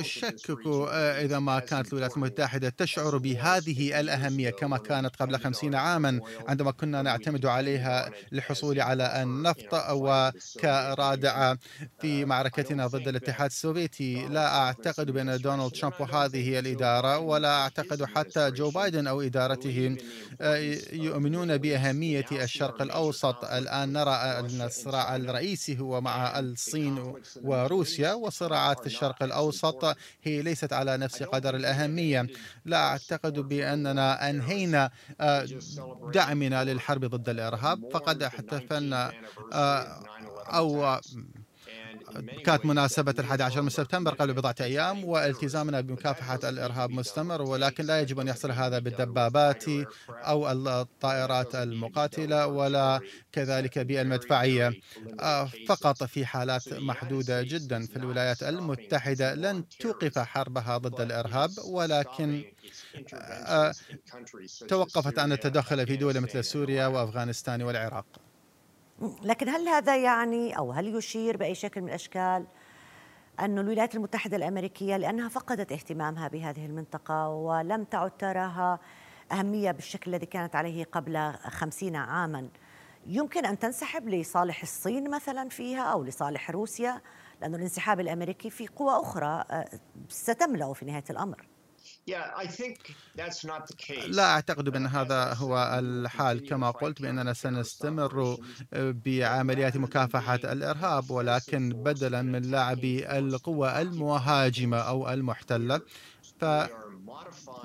أشكك 0.01 0.51
آه، 0.67 1.25
إذا 1.25 1.39
ما 1.39 1.59
كانت 1.59 1.89
الولايات 1.89 2.17
المتحدة 2.17 2.69
تشعر 2.69 3.19
بهذه 3.19 4.01
الأهمية 4.01 4.51
كما 4.51 4.79
كانت 4.79 5.17
قبل 5.17 5.39
خمسين 5.39 5.75
عاما 5.75 6.21
عندما 6.49 6.71
كنا 6.71 7.03
نعتمد 7.03 7.47
عليها 7.47 8.11
للحصول 8.33 8.81
على 8.81 9.23
النفط 9.23 9.75
وكرادعة 9.91 11.59
في 12.01 12.25
معركتنا 12.25 12.87
ضد 12.87 13.09
الاتحاد 13.09 13.51
السوفيتي. 13.51 14.27
لا 14.29 14.57
أعتقد 14.57 15.11
بأن 15.11 15.39
دونالد 15.39 15.73
ترامب 15.73 15.95
وهذه 16.01 16.59
الإدارة 16.59 17.19
ولا 17.19 17.63
أعتقد 17.63 18.05
حتى 18.05 18.51
جو 18.51 18.71
بايدن 18.71 19.07
أو 19.07 19.21
إدارته 19.21 19.97
آه، 20.41 20.57
يؤمنون 20.93 21.59
بأهمية 21.59 22.27
الشرق 22.33 22.83
الأوسط. 22.83 23.45
الآن 23.45 23.93
نرى 23.93 24.34
الصراع 24.41 25.17
الرئيسي 25.17 25.79
هو 25.81 26.01
مع 26.01 26.39
الصين 26.39 27.15
وروسيا 27.43 28.13
والصراعات 28.13 28.81
في 28.81 28.87
الشرق 28.87 29.23
الأوسط 29.23 29.97
هي 30.23 30.43
ليست 30.43 30.73
على 30.73 30.97
نفس 30.97 31.23
قدر 31.23 31.57
الأهمية. 31.57 32.27
لا 32.65 32.87
أعتقد 32.87 33.33
بأننا 33.39 34.31
أنهينا 34.31 34.91
آه، 35.21 35.49
دعمنا 36.03 36.65
للحرب 36.65 37.05
ضد 37.05 37.29
الإرهاب 37.29 37.85
فقد 37.93 38.23
احتفلنا 38.23 39.13
آه، 39.53 40.03
أو 40.47 40.99
كانت 42.45 42.67
مناسبة 42.67 43.15
الحادي 43.19 43.43
عشر 43.43 43.63
من 43.63 43.69
سبتمبر 43.71 44.15
قبل 44.15 44.33
بضعة 44.33 44.55
أيام 44.61 45.05
والتزامنا 45.05 45.81
بمكافحة 45.81 46.39
الإرهاب 46.45 46.91
مستمر 46.91 47.43
ولكن 47.43 47.85
لا 47.85 48.01
يجب 48.01 48.21
أن 48.21 48.29
يحصل 48.29 48.51
هذا 48.51 48.79
بالدبابات 48.79 49.65
أو 50.09 50.51
الطائرات 50.53 51.55
المقاتلة 51.55 52.47
ولا 52.47 53.01
كذلك 53.33 53.79
بالمدفعية 53.79 54.73
آه، 55.21 55.51
فقط 55.67 56.05
في 56.05 56.27
حالات 56.27 56.73
محدودة 56.73 57.43
جدا. 57.43 57.87
في 57.87 57.97
الولايات 57.97 58.43
المتحدة 58.43 59.35
لن 59.35 59.65
توقف 59.69 60.19
حربها 60.19 60.79
ضد 60.79 61.01
الإرهاب 61.01 61.51
ولكن 61.65 62.45
آه، 63.15 63.73
توقفت 64.69 65.19
عن 65.19 65.33
التدخل 65.33 65.87
في 65.87 65.97
دول 65.97 66.21
مثل 66.21 66.45
سوريا 66.45 66.87
وأفغانستان 66.87 67.63
والعراق. 67.63 68.07
لكن 69.23 69.49
هل 69.49 69.69
هذا 69.69 69.97
يعني 69.97 70.59
أو 70.59 70.73
هل 70.73 70.97
يشير 70.97 71.37
بأي 71.37 71.55
شكل 71.55 71.81
من 71.81 71.89
الأشكال 71.89 72.47
أن 73.41 73.59
الولايات 73.59 73.95
المتحدة 73.95 74.37
الأمريكية 74.37 74.97
لأنها 74.97 75.29
فقدت 75.29 75.73
اهتمامها 75.73 76.29
بهذه 76.29 76.67
المنطقة 76.67 77.29
ولم 77.29 77.85
تعد 77.85 78.11
تراها 78.11 78.79
أهمية 79.33 79.71
بالشكل 79.71 80.11
الذي 80.11 80.27
كانت 80.27 80.57
عليه 80.57 80.85
قبل 80.85 81.33
خمسين 81.33 81.97
عاما 81.97 82.49
يمكن 83.07 83.47
أن 83.47 83.59
تنسحب 83.59 84.09
لصالح 84.09 84.63
الصين 84.63 85.11
مثلا 85.11 85.49
فيها 85.49 85.83
أو 85.83 86.05
لصالح 86.05 86.51
روسيا؟ 86.51 87.01
لأن 87.41 87.55
الانسحاب 87.55 88.01
الأمريكي 88.01 88.51
في 88.51 88.67
قوى 88.67 88.93
أخرى 88.93 89.45
آه، 89.51 89.69
ستملأ 90.09 90.73
في 90.73 90.85
نهاية 90.85 91.05
الأمر. 91.11 91.47
لا 94.09 94.25
أعتقد 94.25 94.69
بأن 94.69 94.87
هذا 94.87 95.35
هو 95.35 95.79
الحال. 95.79 96.49
كما 96.49 96.71
قلت 96.71 97.03
بأننا 97.03 97.33
سنستمر 97.33 98.37
بعمليات 98.73 99.77
مكافحة 99.77 100.35
الإرهاب 100.35 101.11
ولكن 101.11 101.69
بدلا 101.83 102.23
من 102.23 102.51
لعب 102.51 102.85
القوى 102.85 103.81
المهاجمة 103.83 104.77
أو 104.79 105.13
المحتلة. 105.13 105.81
ف 106.41 106.45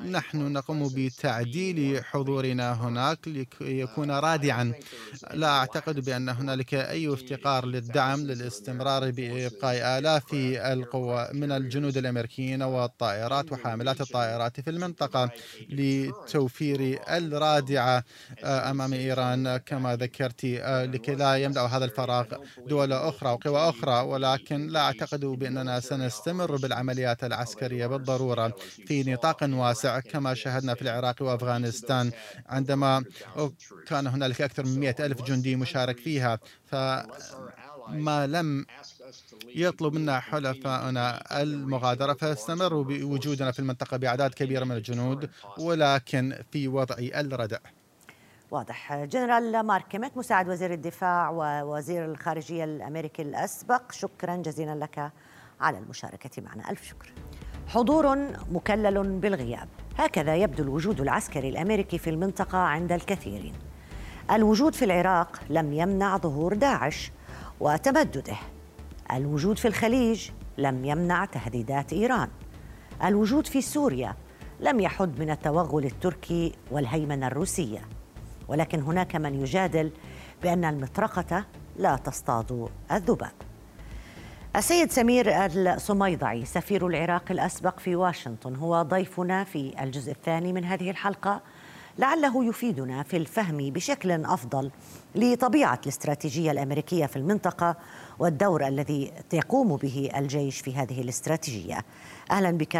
نحن 0.05 0.53
نقوم 0.53 0.89
بتعديل 0.95 2.03
حضورنا 2.05 2.73
هناك 2.73 3.27
لكي 3.27 3.79
يكون 3.79 4.11
رادعا. 4.11 4.73
لا 5.33 5.47
أعتقد 5.47 6.05
بأن 6.05 6.29
هنالك 6.29 6.73
أي 6.73 7.13
افتقار 7.13 7.65
للدعم 7.65 8.19
للاستمرار 8.19 9.11
بإبقاء 9.11 9.99
آلاف 9.99 10.33
القوى 10.33 11.27
من 11.33 11.51
الجنود 11.51 11.97
الأمريكيين 11.97 12.63
والطائرات 12.63 13.51
وحاملات 13.51 14.01
الطائرات 14.01 14.59
في 14.61 14.69
المنطقة 14.69 15.29
لتوفير 15.69 16.99
الرادعة 17.09 18.03
أمام 18.43 18.93
إيران. 18.93 19.57
كما 19.57 19.95
ذكرت 19.95 20.45
لكي 20.65 21.15
لا 21.15 21.35
يملأ 21.35 21.61
هذا 21.61 21.85
الفراغ 21.85 22.25
دول 22.67 22.93
أخرى 22.93 23.29
وقوى 23.29 23.69
أخرى 23.69 24.01
ولكن 24.01 24.67
لا 24.67 24.79
أعتقد 24.79 25.25
بأننا 25.25 25.79
سنستمر 25.79 26.55
بالعمليات 26.55 27.23
العسكرية 27.23 27.87
بالضرورة. 27.87 28.53
في 28.87 29.03
نطاق 29.03 29.28
واسع 29.43 29.99
كما 29.99 30.33
شاهدنا 30.33 30.73
في 30.73 30.81
العراق 30.81 31.15
وأفغانستان 31.21 32.11
عندما 32.49 33.03
كان 33.87 34.07
هنالك 34.07 34.41
أكثر 34.41 34.65
من 34.65 34.79
مئة 34.79 35.05
ألف 35.05 35.21
جندي 35.21 35.55
مشارك 35.55 35.97
فيها 35.97 36.39
فما 36.65 38.27
لم 38.27 38.65
يطلب 39.55 39.93
منا 39.93 40.19
حلفائنا 40.19 41.23
المغادرة 41.41 42.13
فاستمروا 42.13 42.83
بوجودنا 42.83 43.51
في 43.51 43.59
المنطقة 43.59 43.97
بأعداد 43.97 44.33
كبيرة 44.33 44.65
من 44.65 44.75
الجنود 44.75 45.29
ولكن 45.57 46.43
في 46.51 46.67
وضع 46.67 46.95
الردع. 46.99 47.57
واضح. 48.51 49.03
جنرال 49.03 49.63
مارك 49.63 49.87
كيميت 49.87 50.17
مساعد 50.17 50.49
وزير 50.49 50.73
الدفاع 50.73 51.29
ووزير 51.29 52.05
الخارجية 52.05 52.63
الأمريكي 52.63 53.21
الأسبق 53.21 53.91
شكرا 53.91 54.35
جزيلا 54.35 54.75
لك 54.75 55.11
على 55.61 55.77
المشاركة 55.77 56.41
معنا. 56.41 56.69
ألف 56.71 56.83
شكر. 56.83 57.13
حضور 57.69 58.17
مكلل 58.51 59.19
بالغياب. 59.19 59.67
هكذا 59.97 60.35
يبدو 60.35 60.63
الوجود 60.63 61.01
العسكري 61.01 61.49
الأمريكي 61.49 61.97
في 61.97 62.09
المنطقة 62.09 62.57
عند 62.57 62.91
الكثيرين 62.91 63.53
الوجود 64.31 64.75
في 64.75 64.85
العراق 64.85 65.39
لم 65.49 65.73
يمنع 65.73 66.17
ظهور 66.17 66.53
داعش 66.53 67.11
وتمدده. 67.59 68.35
الوجود 69.13 69.57
في 69.57 69.67
الخليج 69.67 70.29
لم 70.57 70.85
يمنع 70.85 71.25
تهديدات 71.25 71.93
إيران. 71.93 72.29
الوجود 73.03 73.47
في 73.47 73.61
سوريا 73.61 74.15
لم 74.59 74.79
يحد 74.79 75.19
من 75.19 75.29
التوغل 75.29 75.85
التركي 75.85 76.53
والهيمنة 76.71 77.27
الروسية. 77.27 77.81
ولكن 78.47 78.81
هناك 78.81 79.15
من 79.15 79.41
يجادل 79.41 79.91
بأن 80.43 80.65
المطرقة 80.65 81.45
لا 81.77 81.95
تصطاد 81.95 82.69
الذباب. 82.91 83.48
السيد 84.59 84.91
سمير 84.91 85.45
الصميضعي 85.45 86.45
سفير 86.45 86.87
العراق 86.87 87.23
الأسبق 87.31 87.79
في 87.79 87.95
واشنطن 87.95 88.55
هو 88.55 88.81
ضيفنا 88.81 89.43
في 89.43 89.73
الجزء 89.83 90.11
الثاني 90.11 90.53
من 90.53 90.65
هذه 90.65 90.89
الحلقة. 90.89 91.41
لعله 91.99 92.45
يفيدنا 92.45 93.03
في 93.03 93.17
الفهم 93.17 93.57
بشكل 93.57 94.25
أفضل 94.25 94.71
لطبيعة 95.15 95.79
الاستراتيجية 95.83 96.51
الأمريكية 96.51 97.05
في 97.05 97.15
المنطقة 97.15 97.75
والدور 98.19 98.67
الذي 98.67 99.11
يقوم 99.33 99.75
به 99.75 100.09
الجيش 100.15 100.59
في 100.61 100.75
هذه 100.75 101.01
الاستراتيجية. 101.01 101.85
أهلا 102.31 102.51
بك 102.51 102.75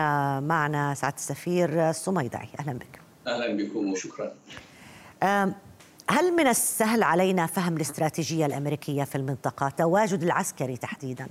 معنا 0.48 0.94
سعادة 0.94 1.16
السفير 1.16 1.90
الصميضعي 1.90 2.50
أهلا 2.60 2.74
بك. 2.74 3.00
أهلا 3.28 3.58
بكم 3.58 3.92
وشكرا. 3.92 4.32
هل 6.10 6.36
من 6.36 6.48
السهل 6.48 7.04
علينا 7.04 7.46
فهم 7.46 7.76
الاستراتيجية 7.76 8.46
الأمريكية 8.46 9.04
في 9.04 9.16
المنطقة؟ 9.16 9.70
تواجد 9.70 10.24
العسكري 10.24 10.78
تحديداً؟ 10.78 11.28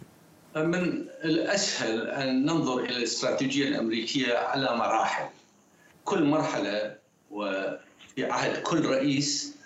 من 0.67 1.09
الأسهل 1.25 2.07
أن 2.11 2.47
ننظر 2.47 2.79
إلى 2.79 2.97
الاستراتيجية 2.97 3.69
الأمريكية 3.69 4.35
على 4.35 4.77
مراحل. 4.77 5.29
كل 6.05 6.25
مرحلة 6.25 6.97
وفي 7.31 8.25
عهد 8.25 8.63
كل 8.63 8.85
رئيس 8.87 9.57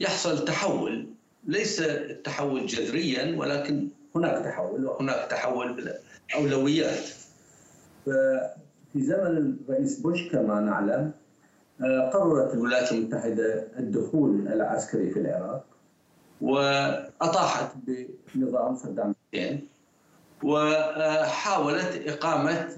يحصل 0.00 0.44
تحول. 0.44 1.06
ليس 1.46 1.80
التحول 1.80 2.66
جذريا 2.66 3.36
ولكن 3.38 3.88
هناك 4.16 4.44
تحول 4.44 4.86
وهناك 4.86 5.30
تحول 5.30 5.72
بالأولويات 6.32 7.04
في 8.92 9.02
زمن 9.02 9.56
الرئيس 9.68 9.98
بوش 10.00 10.28
كما 10.28 10.60
نعلم 10.60 11.12
قررت 12.12 12.54
الولايات 12.54 12.92
المتحدة 12.92 13.68
الدخول 13.78 14.48
العسكري 14.48 15.10
في 15.10 15.18
العراق 15.20 15.64
وأطاحت 16.40 17.72
بنظام 18.34 18.76
صدام 18.76 19.14
وحاولت 20.42 22.02
إقامة 22.06 22.68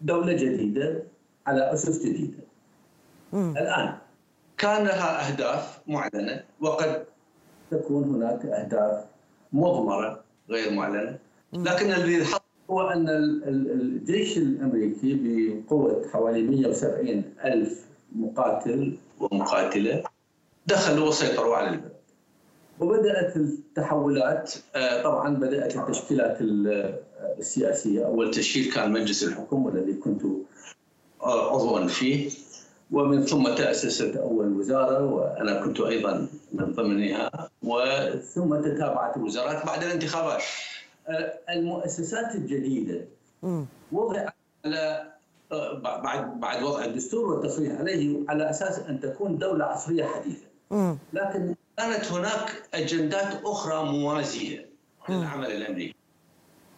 دولة 0.00 0.32
جديدة 0.32 1.02
على 1.46 1.72
أسس 1.72 2.06
جديدة. 2.06 2.44
مم. 3.32 3.56
الآن 3.56 3.98
كان 4.58 4.84
لها 4.84 5.28
أهداف 5.28 5.80
معلنة 5.86 6.44
وقد 6.60 7.04
تكون 7.70 8.04
هناك 8.04 8.46
أهداف 8.46 9.04
مضمرة 9.52 10.24
غير 10.50 10.72
معلنة. 10.72 11.18
لكن 11.52 11.92
الذي 11.92 12.24
حصل 12.24 12.40
هو 12.70 12.88
أن 12.88 13.08
الجيش 13.08 14.38
الأمريكي 14.38 15.14
بقوة 15.14 16.08
حوالي 16.12 16.42
170 16.42 17.24
ألف 17.44 17.84
مقاتل 18.16 18.98
ومقاتلة 19.20 20.02
دخلوا 20.66 21.08
وسيطروا 21.08 21.56
على 21.56 21.68
البلد. 21.68 21.92
وبدأت 22.80 23.36
التحولات. 23.36 24.54
آه، 24.76 25.02
طبعا 25.02 25.36
بدأت 25.36 25.76
التشكيلات 25.76 26.38
السياسية. 27.38 28.06
أول 28.06 28.30
تشكيل 28.30 28.72
كان 28.72 28.92
مجلس 28.92 29.24
الحكم 29.24 29.66
والذي 29.66 29.92
كنت 29.92 30.22
آه، 31.22 31.54
عضوا 31.54 31.86
فيه. 31.86 32.30
ومن 32.92 33.24
ثم 33.24 33.54
تأسست 33.54 34.16
أول 34.16 34.52
وزارة 34.52 35.04
وأنا 35.04 35.64
كنت 35.64 35.80
أيضا 35.80 36.28
من 36.52 36.72
ضمنها. 36.72 37.50
وثم 37.62 38.60
تتابعت 38.60 39.16
الوزارات 39.16 39.66
بعد 39.66 39.82
الانتخابات. 39.84 40.42
آه، 41.08 41.38
المؤسسات 41.50 42.34
الجديدة. 42.34 43.00
وضعت 43.92 44.34
على 44.64 45.12
بعد 45.82 46.40
بعد 46.40 46.62
وضع 46.62 46.84
الدستور 46.84 47.26
والتصريح 47.26 47.78
عليه 47.78 48.18
على 48.28 48.50
أساس 48.50 48.78
أن 48.78 49.00
تكون 49.00 49.38
دولة 49.38 49.64
عصرية 49.64 50.04
حديثة. 50.04 50.46
لكن 51.12 51.54
كانت 51.76 52.12
هناك 52.12 52.62
أجندات 52.74 53.40
أخرى 53.44 53.84
موازية 53.84 54.68
للعمل 55.08 55.52
الأمريكي. 55.52 55.94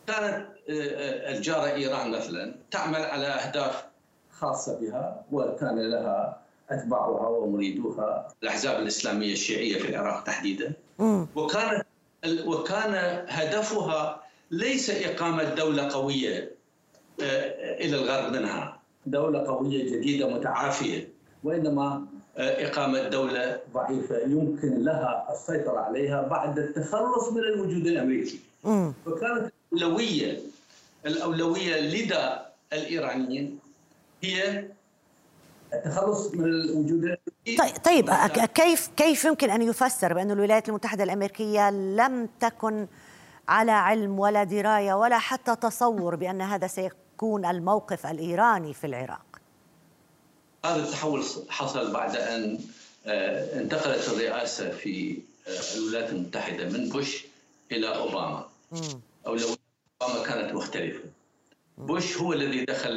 كانت 0.07 0.47
آه، 0.71 1.37
الجارة 1.37 1.75
إيران 1.75 2.11
مثلا 2.11 2.57
تعمل 2.71 3.01
على 3.01 3.27
أهداف 3.27 3.85
خاصة 4.31 4.81
بها 4.81 5.25
وكان 5.33 5.79
لها 5.91 6.41
أتباعها 6.71 7.29
ومريدوها 7.29 8.29
الأحزاب 8.43 8.83
الإسلامية 8.83 9.33
الشيعية 9.33 9.79
في 9.79 9.89
العراق 9.89 10.25
تحديدا. 10.25 10.73
وكانت 11.37 11.87
وكان 12.47 13.25
هدفها 13.29 14.23
ليس 14.51 14.91
إقامة 14.91 15.45
دولة 15.55 15.89
قوية 15.93 16.57
آه، 17.23 17.77
إلى 17.85 17.97
الغرب 17.97 18.33
منها، 18.33 18.81
دولة 19.07 19.47
قوية 19.47 19.85
جديدة 19.97 20.29
متعافية 20.29 21.09
وإنما 21.45 22.07
إقامة 22.39 23.09
دولة 23.09 23.61
ضعيفة 23.75 24.19
يمكن 24.19 24.85
لها 24.85 25.29
السيطرة 25.33 25.81
عليها 25.81 26.23
بعد 26.23 26.59
التخلص 26.59 27.33
من 27.33 27.39
الوجود 27.41 27.87
الأمريكي. 27.87 28.41
فكانت 29.07 29.53
الأولوية 29.73 30.41
الأولوية 31.07 31.81
لدى 31.81 32.29
الإيرانيين 32.73 33.59
هي 34.23 34.65
التخلص 35.75 36.35
من 36.35 36.45
الوجود 36.45 37.05
الأمريكي. 37.05 37.57
طيب, 37.59 37.77
طيب 37.85 38.11
كيف 38.45 38.91
كيف 38.97 39.25
يمكن 39.25 39.51
أن 39.51 39.63
يفسر 39.63 40.15
بأن 40.15 40.31
الولايات 40.31 40.69
المتحدة 40.69 41.05
الأمريكية 41.05 41.71
لم 41.71 42.29
تكن 42.41 42.87
على 43.49 43.73
علم 43.73 44.19
ولا 44.19 44.45
دراية 44.45 44.95
ولا 44.95 45.19
حتى 45.19 45.57
تصور 45.57 46.17
بأن 46.17 46.41
هذا 46.43 46.67
سيكون 46.67 47.45
الموقف 47.45 48.07
الإيراني 48.07 48.75
في 48.75 48.87
العراق؟ 48.87 49.26
هذا 50.67 50.83
التحول 50.83 51.23
حصل 51.49 51.93
بعد 51.93 52.17
أن 52.17 52.59
آه، 53.07 53.61
انتقلت 53.61 54.09
الرئاسة 54.09 54.71
في 54.71 55.19
آه، 55.49 55.77
الولايات 55.79 56.11
المتحدة 56.13 56.69
من 56.69 56.89
بوش 56.89 57.27
إلى 57.73 57.97
أوباما. 57.97 58.47
اولويات 59.27 59.59
أوباما 60.03 60.27
كانت 60.27 60.55
مختلفة. 60.55 61.01
بوش 61.79 62.19
هو 62.19 62.33
الذي 62.33 62.65
دخل 62.65 62.91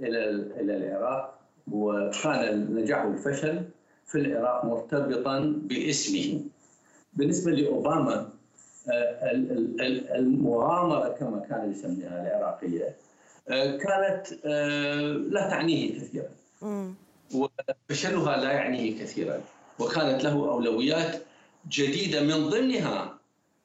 إلى 0.00 0.24
إلى 0.60 0.76
العراق 0.76 1.38
وكان 1.72 2.48
النجاح 2.48 3.04
والفشل 3.04 3.62
في 4.06 4.18
العراق 4.18 4.64
مرتبطا 4.64 5.38
باسمه. 5.56 6.40
بالنسبة 7.12 7.50
لأوباما 7.52 8.28
آه، 8.92 9.30
المغامرة 10.18 11.08
كما 11.08 11.46
كان 11.50 11.70
يسميها 11.72 12.22
العراقية 12.22 12.96
آه، 13.48 13.76
كانت 13.76 14.32
لا 15.32 15.48
تعنيه 15.50 16.00
كثيرا. 16.00 16.28
وفشلها 17.34 18.36
لا 18.36 18.52
يعنيه 18.52 19.00
كثيرا 19.00 19.40
وكانت 19.78 20.24
له 20.24 20.32
أولويات 20.32 21.22
جديدة 21.68 22.22
من 22.22 22.50
ضمنها 22.50 23.18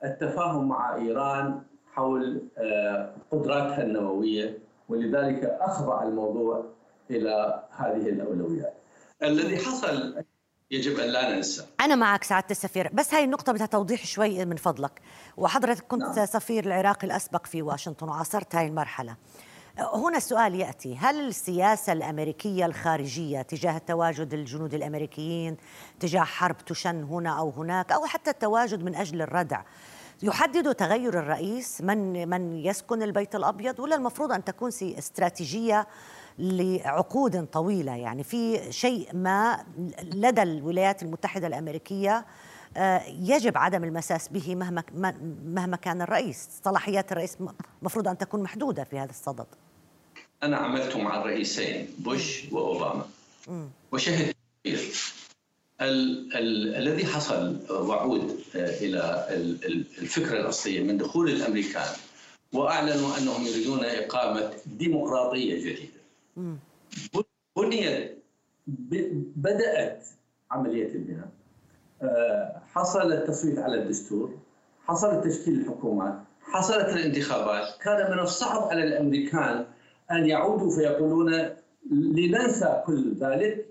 التفاهم 0.04 0.67
مع 0.67 0.95
إيران 0.95 1.62
حول 1.93 2.41
قدراتها 3.32 3.84
النووية 3.84 4.58
ولذلك 4.89 5.43
أخضع 5.43 6.04
الموضوع 6.04 6.65
إلى 7.10 7.63
هذه 7.71 8.10
الأولويات. 8.10 8.73
الذي 9.23 9.58
حصل 9.58 10.23
يجب 10.71 10.99
أن 10.99 11.10
لا 11.10 11.36
ننسى. 11.36 11.65
أنا 11.82 11.95
معك 11.95 12.23
سعادة 12.23 12.47
السفير، 12.51 12.89
بس 12.93 13.13
هاي 13.13 13.23
النقطة 13.23 13.54
بدها 13.54 13.65
توضيح 13.65 14.06
شوي 14.06 14.45
من 14.45 14.56
فضلك، 14.56 15.01
وحضرتك 15.38 15.84
كنت 15.88 16.01
نعم. 16.01 16.25
سفير 16.25 16.65
العراق 16.65 17.04
الأسبق 17.04 17.45
في 17.45 17.62
واشنطن 17.62 18.10
وعاصرت 18.10 18.56
هاي 18.56 18.67
المرحلة. 18.67 19.15
هنا 19.94 20.17
السؤال 20.17 20.56
يأتي، 20.56 20.98
هل 20.98 21.28
السياسة 21.28 21.94
الأمريكية 21.94 22.65
الخارجية 22.65 23.41
تجاه 23.41 23.78
التواجد 23.78 24.34
الجنود 24.34 24.74
الأمريكيين، 24.74 25.58
تجاه 26.00 26.24
حرب 26.24 26.58
تشن 26.58 27.04
هنا 27.04 27.39
أو 27.39 27.50
هناك 27.50 27.91
أو 27.91 28.06
حتى 28.06 28.30
التواجد 28.30 28.84
من 28.84 28.96
أجل 28.96 29.22
الردع 29.22 29.62
يحدد 30.24 30.76
تغير 30.76 31.20
الرئيس 31.20 31.82
من 31.82 32.30
من 32.30 32.58
يسكن 32.58 33.02
البيت 33.02 33.36
الأبيض 33.36 33.80
ولا 33.80 33.96
المفروض 33.96 34.32
أن 34.32 34.44
تكون 34.44 34.70
استراتيجية 34.82 35.88
لعقود 36.39 37.46
طويلة؟ 37.46 37.96
يعني 37.96 38.24
في 38.24 38.72
شيء 38.72 39.15
ما 39.15 39.65
لدى 40.04 40.41
الولايات 40.41 41.04
المتحدة 41.04 41.48
الأمريكية 41.48 42.26
آه، 42.78 43.04
يجب 43.08 43.58
عدم 43.58 43.84
المساس 43.84 44.28
به 44.28 44.56
مهما 44.56 44.84
مهما 45.46 45.78
كان 45.78 46.02
الرئيس. 46.02 46.50
صلاحيات 46.63 47.12
الرئيس 47.12 47.38
مفروض 47.82 48.08
أن 48.08 48.17
تكون 48.17 48.44
محدودة 48.44 48.84
في 48.84 49.00
هذا 49.00 49.10
الصدد. 49.10 49.48
أنا 50.43 50.58
عملت 50.58 50.95
مع 50.95 51.21
الرئيسين 51.21 51.88
بوش 51.99 52.43
وأوباما. 52.51 53.06
وشهدت 53.91 54.36
ال 54.65 56.36
ال 56.36 56.75
الذي 56.75 57.06
حصل 57.06 57.58
وعود 57.69 58.39
آه، 58.56 58.80
إلى 58.80 59.27
الفكرة 60.01 60.39
الأصلية 60.41 60.84
من 60.84 60.97
دخول 60.97 61.30
الأمريكان 61.30 61.88
وأعلنوا 62.54 63.17
أنهم 63.17 63.45
يريدون 63.45 63.80
إقامة 63.86 64.51
ديمقراطية 64.65 65.56
جديدة. 65.60 66.01
بنيت 67.58 68.17
بدأت 69.36 70.08
عملية 70.51 70.88
البناء. 70.95 71.30
آه، 72.01 72.62
حصل 72.73 73.12
التصويت 73.13 73.60
على 73.60 73.75
الدستور 73.82 74.38
حصل 74.88 75.21
تشكيل 75.23 75.54
الحكومات 75.62 76.19
حصلت 76.41 76.89
الانتخابات. 76.89 77.77
كان 77.82 78.12
من 78.12 78.19
الصعب 78.19 78.69
على 78.69 78.84
الأمريكان 78.84 79.65
ان 80.12 80.26
يعودوا 80.26 80.71
فيقولون 80.76 81.50
لننسى 81.91 82.84
كل 82.86 83.13
ذلك 83.19 83.65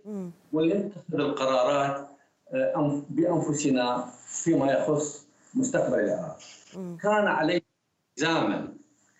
ولنتخذ 0.52 1.14
القرارات 1.14 2.08
آه، 2.54 3.02
بأنفسنا 3.10 4.04
فيما 4.26 4.72
يخص 4.72 5.26
مستقبل 5.54 5.98
العراق. 6.00 6.38
كان 7.02 7.26
عليهم 7.26 7.60
لزاما 8.18 8.68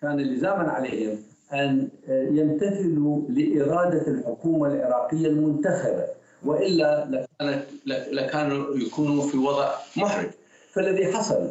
كان 0.01 0.17
لزاما 0.19 0.69
عليهم 0.69 1.17
أن 1.53 1.89
آه، 2.09 2.23
يمتثلوا 2.23 3.21
لإرادة 3.29 4.07
الحكومة 4.07 4.67
العراقية 4.67 5.27
المنتخبة 5.27 6.05
وإلا 6.45 7.05
لكانت 7.05 7.63
لكانوا 8.11 8.75
يكونوا 8.75 9.27
في 9.27 9.37
وضع 9.37 9.69
محرج. 9.97 10.29
فالذي 10.71 11.13
حصل 11.13 11.49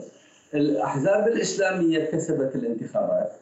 الأحزاب 0.55 1.29
الإسلامية 1.29 2.05
كسبت 2.05 2.55
الانتخابات 2.55 3.33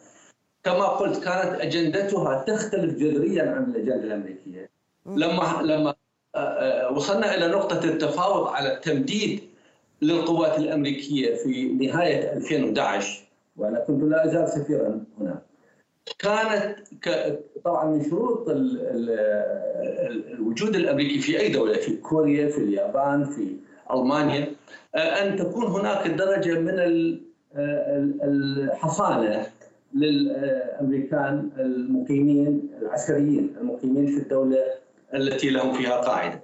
كما 0.69 0.85
قلت 0.85 1.25
كانت 1.25 1.61
أجندتها 1.61 2.45
تختلف 2.47 2.95
جذريا 2.95 3.43
عن 3.43 3.65
الاجنده 3.65 4.05
الأمريكية. 4.05 4.71
لما 5.07 5.63
لما 5.63 5.95
آه، 6.35 6.39
آه، 6.39 6.93
وصلنا 6.93 7.35
إلى 7.35 7.49
نقطة 7.49 7.85
التفاوض 7.85 8.49
على 8.49 8.75
التمديد 8.75 9.41
للقوات 10.03 10.59
الأمريكية 10.59 11.35
في 11.35 11.73
نهاية 11.73 12.33
2011 12.33 13.27
وأنا 13.57 13.81
كنت 13.81 14.03
لا 14.03 14.25
أزال 14.25 14.49
سفيرا 14.49 15.05
هنا. 15.21 15.43
كانت 16.19 16.79
طبعا 17.65 17.85
من 17.85 18.11
شروط 18.11 18.49
الوجود 20.31 20.77
الأمريكي 20.77 21.19
في 21.19 21.41
أي 21.41 21.49
دولة 21.49 21.75
في 21.75 21.97
كوريا 21.97 22.49
في 22.49 22.59
اليابان 22.59 23.25
في 23.25 23.57
ألمانيا 23.93 24.53
آه، 24.95 24.99
أن 24.99 25.37
تكون 25.37 25.67
هناك 25.67 26.07
درجة 26.07 26.59
من 26.59 26.79
الحصانة 28.23 29.47
للأمريكان 29.95 31.51
المقيمين 31.59 32.71
العسكريين 32.83 33.57
المقيمين 33.61 34.07
في 34.07 34.19
الدولة 34.19 34.65
التي 35.15 35.51
لهم 35.51 35.73
فيها 35.73 36.01
قاعدة. 36.01 36.43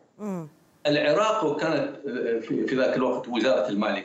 العراق 0.87 1.45
وكانت 1.45 1.97
في 2.43 2.77
ذاك 2.77 2.97
الوقت 2.97 3.29
وزارة 3.29 3.69
الماليه 3.69 4.05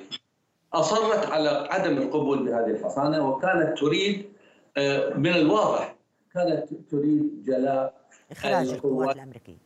أصرت 0.73 1.25
على 1.25 1.49
عدم 1.49 1.97
القبول 1.97 2.45
بهذه 2.45 2.69
الحصانه 2.69 3.29
وكانت 3.29 3.79
تريد 3.79 4.25
آه، 4.77 5.13
من 5.13 5.33
الواضح 5.33 5.95
كانت 6.33 6.67
تريد 6.91 7.43
جلاء 7.45 7.93
إخراج 8.31 8.69
القوات 8.69 9.15
الأمريكية. 9.15 9.57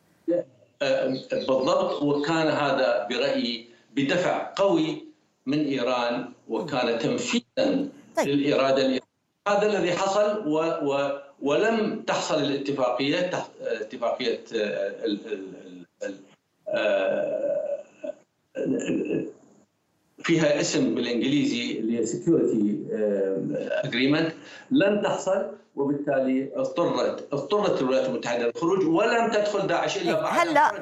آه، 0.82 1.08
بالضبط. 1.32 2.04
وكان 2.04 2.48
هذا 2.48 3.08
برأيي 3.10 3.70
بدفع 3.96 4.54
قوي 4.56 5.08
من 5.46 5.60
إيران 5.60 6.34
وكان 6.50 7.00
تنفيذا 7.00 7.88
طيب. 8.16 8.28
للإرادة 8.28 9.03
هذا 9.48 9.68
الذي 9.68 9.92
حصل 9.92 10.48
و 10.48 10.58
و 10.60 11.20
ولم 11.42 12.04
تحصل 12.08 12.44
الاتفاقية 12.44 13.30
اتفاقية 13.62 14.40
فيها 20.24 20.60
اسم 20.62 20.96
بالإنجليزي 20.96 21.80
اللي 21.80 22.00
هي 22.00 22.06
security 22.06 22.86
agreement 23.72 24.34
لن 24.72 25.02
تحصل 25.02 25.52
وبالتالي 25.76 26.50
اضطرت 26.56 27.28
اضطرت 27.34 27.82
الولايات 27.82 28.10
المتحدة 28.10 28.46
للخروج 28.46 28.86
ولم 28.86 29.32
تدخل 29.32 29.68
داعش 29.68 29.98
إلا 29.98 30.22
بعد 30.22 30.48
هلأ 30.48 30.82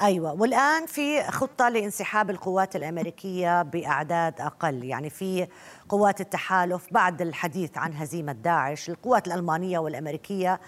أيوه. 0.00 0.32
والآن 0.32 0.86
في 0.86 1.22
خطة 1.22 1.68
لانسحاب 1.68 2.30
القوات 2.30 2.76
الأمريكية 2.76 3.62
بأعداد 3.62 4.40
أقل. 4.40 4.84
يعني 4.84 5.10
في 5.10 5.46
قوات 5.88 6.20
التحالف 6.20 6.86
بعد 6.90 7.22
الحديث 7.22 7.78
عن 7.78 7.92
هزيمة 7.94 8.32
داعش 8.32 8.90
القوات 8.90 9.26
الألمانية 9.26 9.78
والأمريكية 9.78 10.60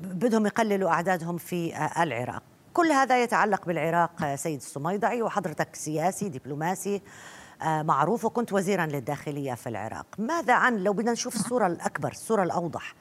بدهم 0.00 0.46
يقللوا 0.46 0.90
أعدادهم 0.90 1.36
في 1.36 1.88
العراق. 2.02 2.42
كل 2.74 2.92
هذا 2.92 3.22
يتعلق 3.22 3.66
بالعراق 3.66 4.34
سيد 4.34 4.56
الصميدعي 4.60 5.22
وحضرتك 5.22 5.74
سياسي 5.74 6.28
دبلوماسي 6.28 7.02
معروف 7.64 8.24
وكنت 8.24 8.52
وزيرا 8.52 8.86
للداخلية 8.86 9.54
في 9.54 9.68
العراق. 9.68 10.06
ماذا 10.18 10.54
عن 10.54 10.76
لو 10.76 10.92
بدنا 10.92 11.12
نشوف 11.12 11.36
الصورة 11.36 11.66
الأكبر 11.66 12.08
الصورة 12.10 12.42
الأوضح 12.42 12.94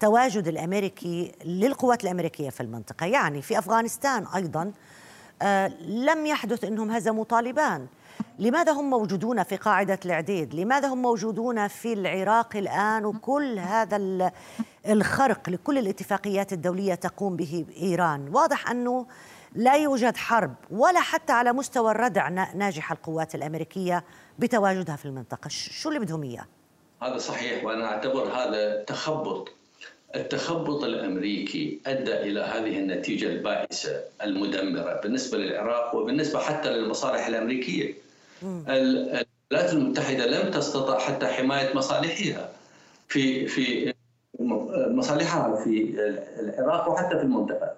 تواجد 0.00 0.48
الأمريكي 0.48 1.32
للقوات 1.44 2.04
الأمريكية 2.04 2.50
في 2.50 2.60
المنطقة؟ 2.60 3.06
يعني 3.06 3.42
في 3.42 3.58
أفغانستان 3.58 4.26
أيضا 4.34 4.72
لم 5.80 6.26
يحدث 6.26 6.64
إنهم 6.64 6.90
هزموا 6.90 7.24
طالبان. 7.24 7.86
لماذا 8.38 8.72
هم 8.72 8.90
موجودون 8.90 9.42
في 9.42 9.56
قاعدة 9.56 9.98
العديد 10.04 10.54
لماذا 10.54 10.88
هم 10.88 11.02
موجودون 11.02 11.68
في 11.68 11.92
العراق 11.92 12.56
الآن 12.56 13.04
وكل 13.04 13.58
هذا 13.58 14.30
الخرق 14.88 15.50
لكل 15.50 15.78
الاتفاقيات 15.78 16.52
الدولية 16.52 16.94
تقوم 16.94 17.36
به 17.36 17.66
إيران؟ 17.82 18.28
واضح 18.34 18.70
أنه 18.70 19.06
لا 19.54 19.74
يوجد 19.74 20.16
حرب 20.16 20.54
ولا 20.70 21.00
حتى 21.00 21.32
على 21.32 21.52
مستوى 21.52 21.90
الردع 21.90 22.28
ناجح 22.28 22.92
القوات 22.92 23.34
الأمريكية 23.34 24.04
بتواجدها 24.38 24.96
في 24.96 25.04
المنطقة. 25.04 25.48
شو 25.48 25.88
اللي 25.88 26.00
بدهم 26.00 26.22
إياه؟ 26.22 26.46
هذا 27.02 27.18
صحيح 27.18 27.64
وأنا 27.64 27.86
أعتبر 27.86 28.28
هذا 28.28 28.84
تخبط 28.84 29.52
التخبط 30.16 30.84
الأمريكي 30.84 31.80
أدى 31.86 32.14
إلى 32.20 32.40
هذه 32.40 32.78
النتيجة 32.78 33.26
البائسة 33.26 34.00
المدمرة 34.24 35.00
بالنسبة 35.02 35.38
للعراق 35.38 35.94
وبالنسبة 35.94 36.38
حتى 36.38 36.70
للمصالح 36.70 37.26
الأمريكية. 37.26 37.94
الولايات 38.68 39.72
المتحدة 39.72 40.26
لم 40.26 40.50
تستطع 40.50 40.98
حتى 40.98 41.26
حماية 41.26 41.74
مصالحها 41.76 42.48
في 43.08 43.46
في 43.46 43.94
مصالحها 44.90 45.56
في 45.64 45.94
العراق 46.40 46.88
وحتى 46.88 47.18
في 47.18 47.22
المنطقة. 47.22 47.72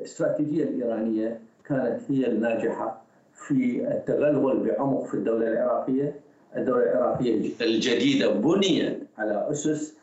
الاستراتيجية 0.00 0.64
الإيرانية 0.64 1.40
كانت 1.68 2.00
هي 2.08 2.26
الناجحة 2.26 3.02
في 3.46 3.88
التغلغل 3.90 4.56
بعمق 4.56 5.06
في 5.06 5.14
الدولة 5.14 5.48
العراقية 5.48 6.14
الدولة 6.56 6.82
العراقية 6.82 7.50
الجديدة 7.60 8.28
بنيت 8.30 8.98
على 9.18 9.46
أسس 9.50 9.94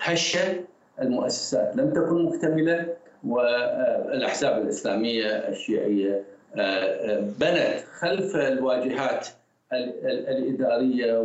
هشة 0.00 0.60
المؤسسات. 1.00 1.76
لم 1.76 1.90
تكن 1.90 2.24
مكتملة 2.24 2.86
والأحزاب 3.26 4.62
الإسلامية 4.62 5.26
الشيعية 5.26 6.24
بنت 7.40 7.84
خلف 7.98 8.36
الواجهات 8.36 9.28
الإدارية 9.72 11.18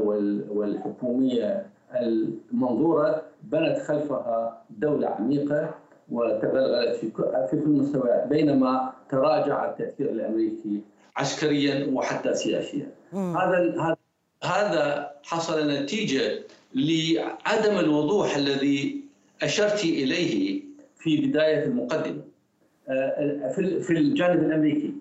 والحكومية 0.50 1.66
المنظورة 2.00 3.22
بنت 3.44 3.78
خلفها 3.78 4.64
دولة 4.70 5.08
عميقة 5.08 5.70
وتغلغلت 6.12 6.96
في 6.96 7.10
كل 7.10 7.24
المستويات 7.54 8.28
بينما 8.28 8.94
تراجع 9.10 9.70
التأثير 9.70 10.10
الأمريكي 10.10 10.82
عسكريا 11.16 11.88
وحتى 11.94 12.34
سياسيا. 12.36 12.88
هذا 13.14 13.98
هذا 14.44 15.12
حصل 15.24 15.72
نتيجة 15.72 16.40
لعدم 16.76 17.80
الوضوح 17.80 18.36
الذي 18.36 19.04
أشرت 19.42 19.84
إليه 19.84 20.64
في 20.98 21.28
بداية 21.28 21.64
المقدمة. 21.64 22.22
آه، 22.90 23.52
في 23.82 23.90
الجانب 23.90 24.44
الأمريكي. 24.44 24.94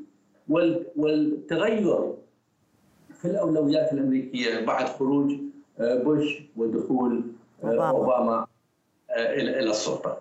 والتغير 0.97 2.13
في 3.21 3.25
الأولويات 3.25 3.93
الأمريكية 3.93 4.67
بعد 4.67 4.89
خروج 4.89 5.33
آه، 5.81 6.03
بوش 6.03 6.43
ودخول 6.57 7.23
آه، 7.65 7.67
أوباما, 7.67 7.91
أوباما 7.91 8.47
إلى 9.11 9.71
السلطة. 9.71 10.19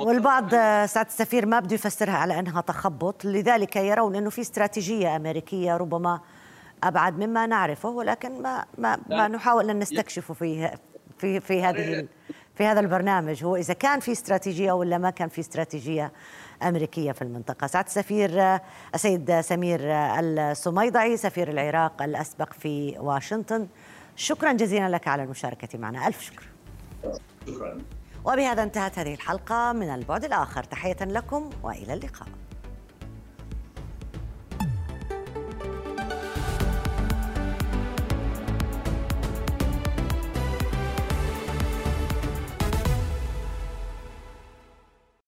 والبعض 0.00 0.50
سعادة 0.86 1.08
السفير 1.08 1.46
ما 1.46 1.60
بده 1.60 1.74
يفسرها 1.74 2.12
على 2.12 2.38
أنها 2.38 2.60
تخبط. 2.60 3.24
لذلك 3.24 3.76
يرون 3.76 4.16
أنه 4.16 4.30
في 4.30 4.40
استراتيجية 4.40 5.16
أمريكية 5.16 5.76
ربما 5.76 6.20
أبعد 6.84 7.18
مما 7.18 7.46
نعرفه 7.46 7.88
ولكن 7.88 8.42
ما 8.42 8.64
ما, 8.78 8.98
ما 9.08 9.28
نحاول 9.28 9.70
أن 9.70 9.78
نستكشفه 9.78 10.34
في 10.34 10.76
في 11.18 11.40
في 11.40 11.62
هذه 11.62 12.08
في 12.54 12.64
هذا 12.64 12.80
البرنامج. 12.80 13.44
هو 13.44 13.56
إذا 13.56 13.74
كان 13.74 14.00
في 14.00 14.12
استراتيجية 14.12 14.72
ولا 14.72 14.98
ما 14.98 15.10
كان 15.10 15.28
في 15.28 15.40
استراتيجية 15.40 16.12
أمريكية 16.62 17.12
في 17.12 17.22
المنطقة. 17.22 17.66
سعادة 17.66 17.88
السفير 17.88 18.60
السيد 18.94 19.40
سمير 19.40 19.80
السميضعي 19.82 21.16
سفير 21.16 21.50
العراق 21.50 22.02
الأسبق 22.02 22.52
في 22.52 22.96
واشنطن. 22.98 23.68
شكرا 24.16 24.52
جزيلا 24.52 24.88
لك 24.88 25.08
على 25.08 25.22
المشاركة 25.22 25.78
معنا. 25.78 26.06
ألف 26.08 26.20
شكر. 26.20 26.48
شكرا. 27.46 27.78
وبهذا 28.24 28.62
انتهت 28.62 28.98
هذه 28.98 29.14
الحلقة 29.14 29.72
من 29.72 29.94
البعد 29.94 30.24
الآخر. 30.24 30.64
تحية 30.64 30.96
لكم 31.00 31.50
وإلى 31.62 31.92
اللقاء. 31.92 32.28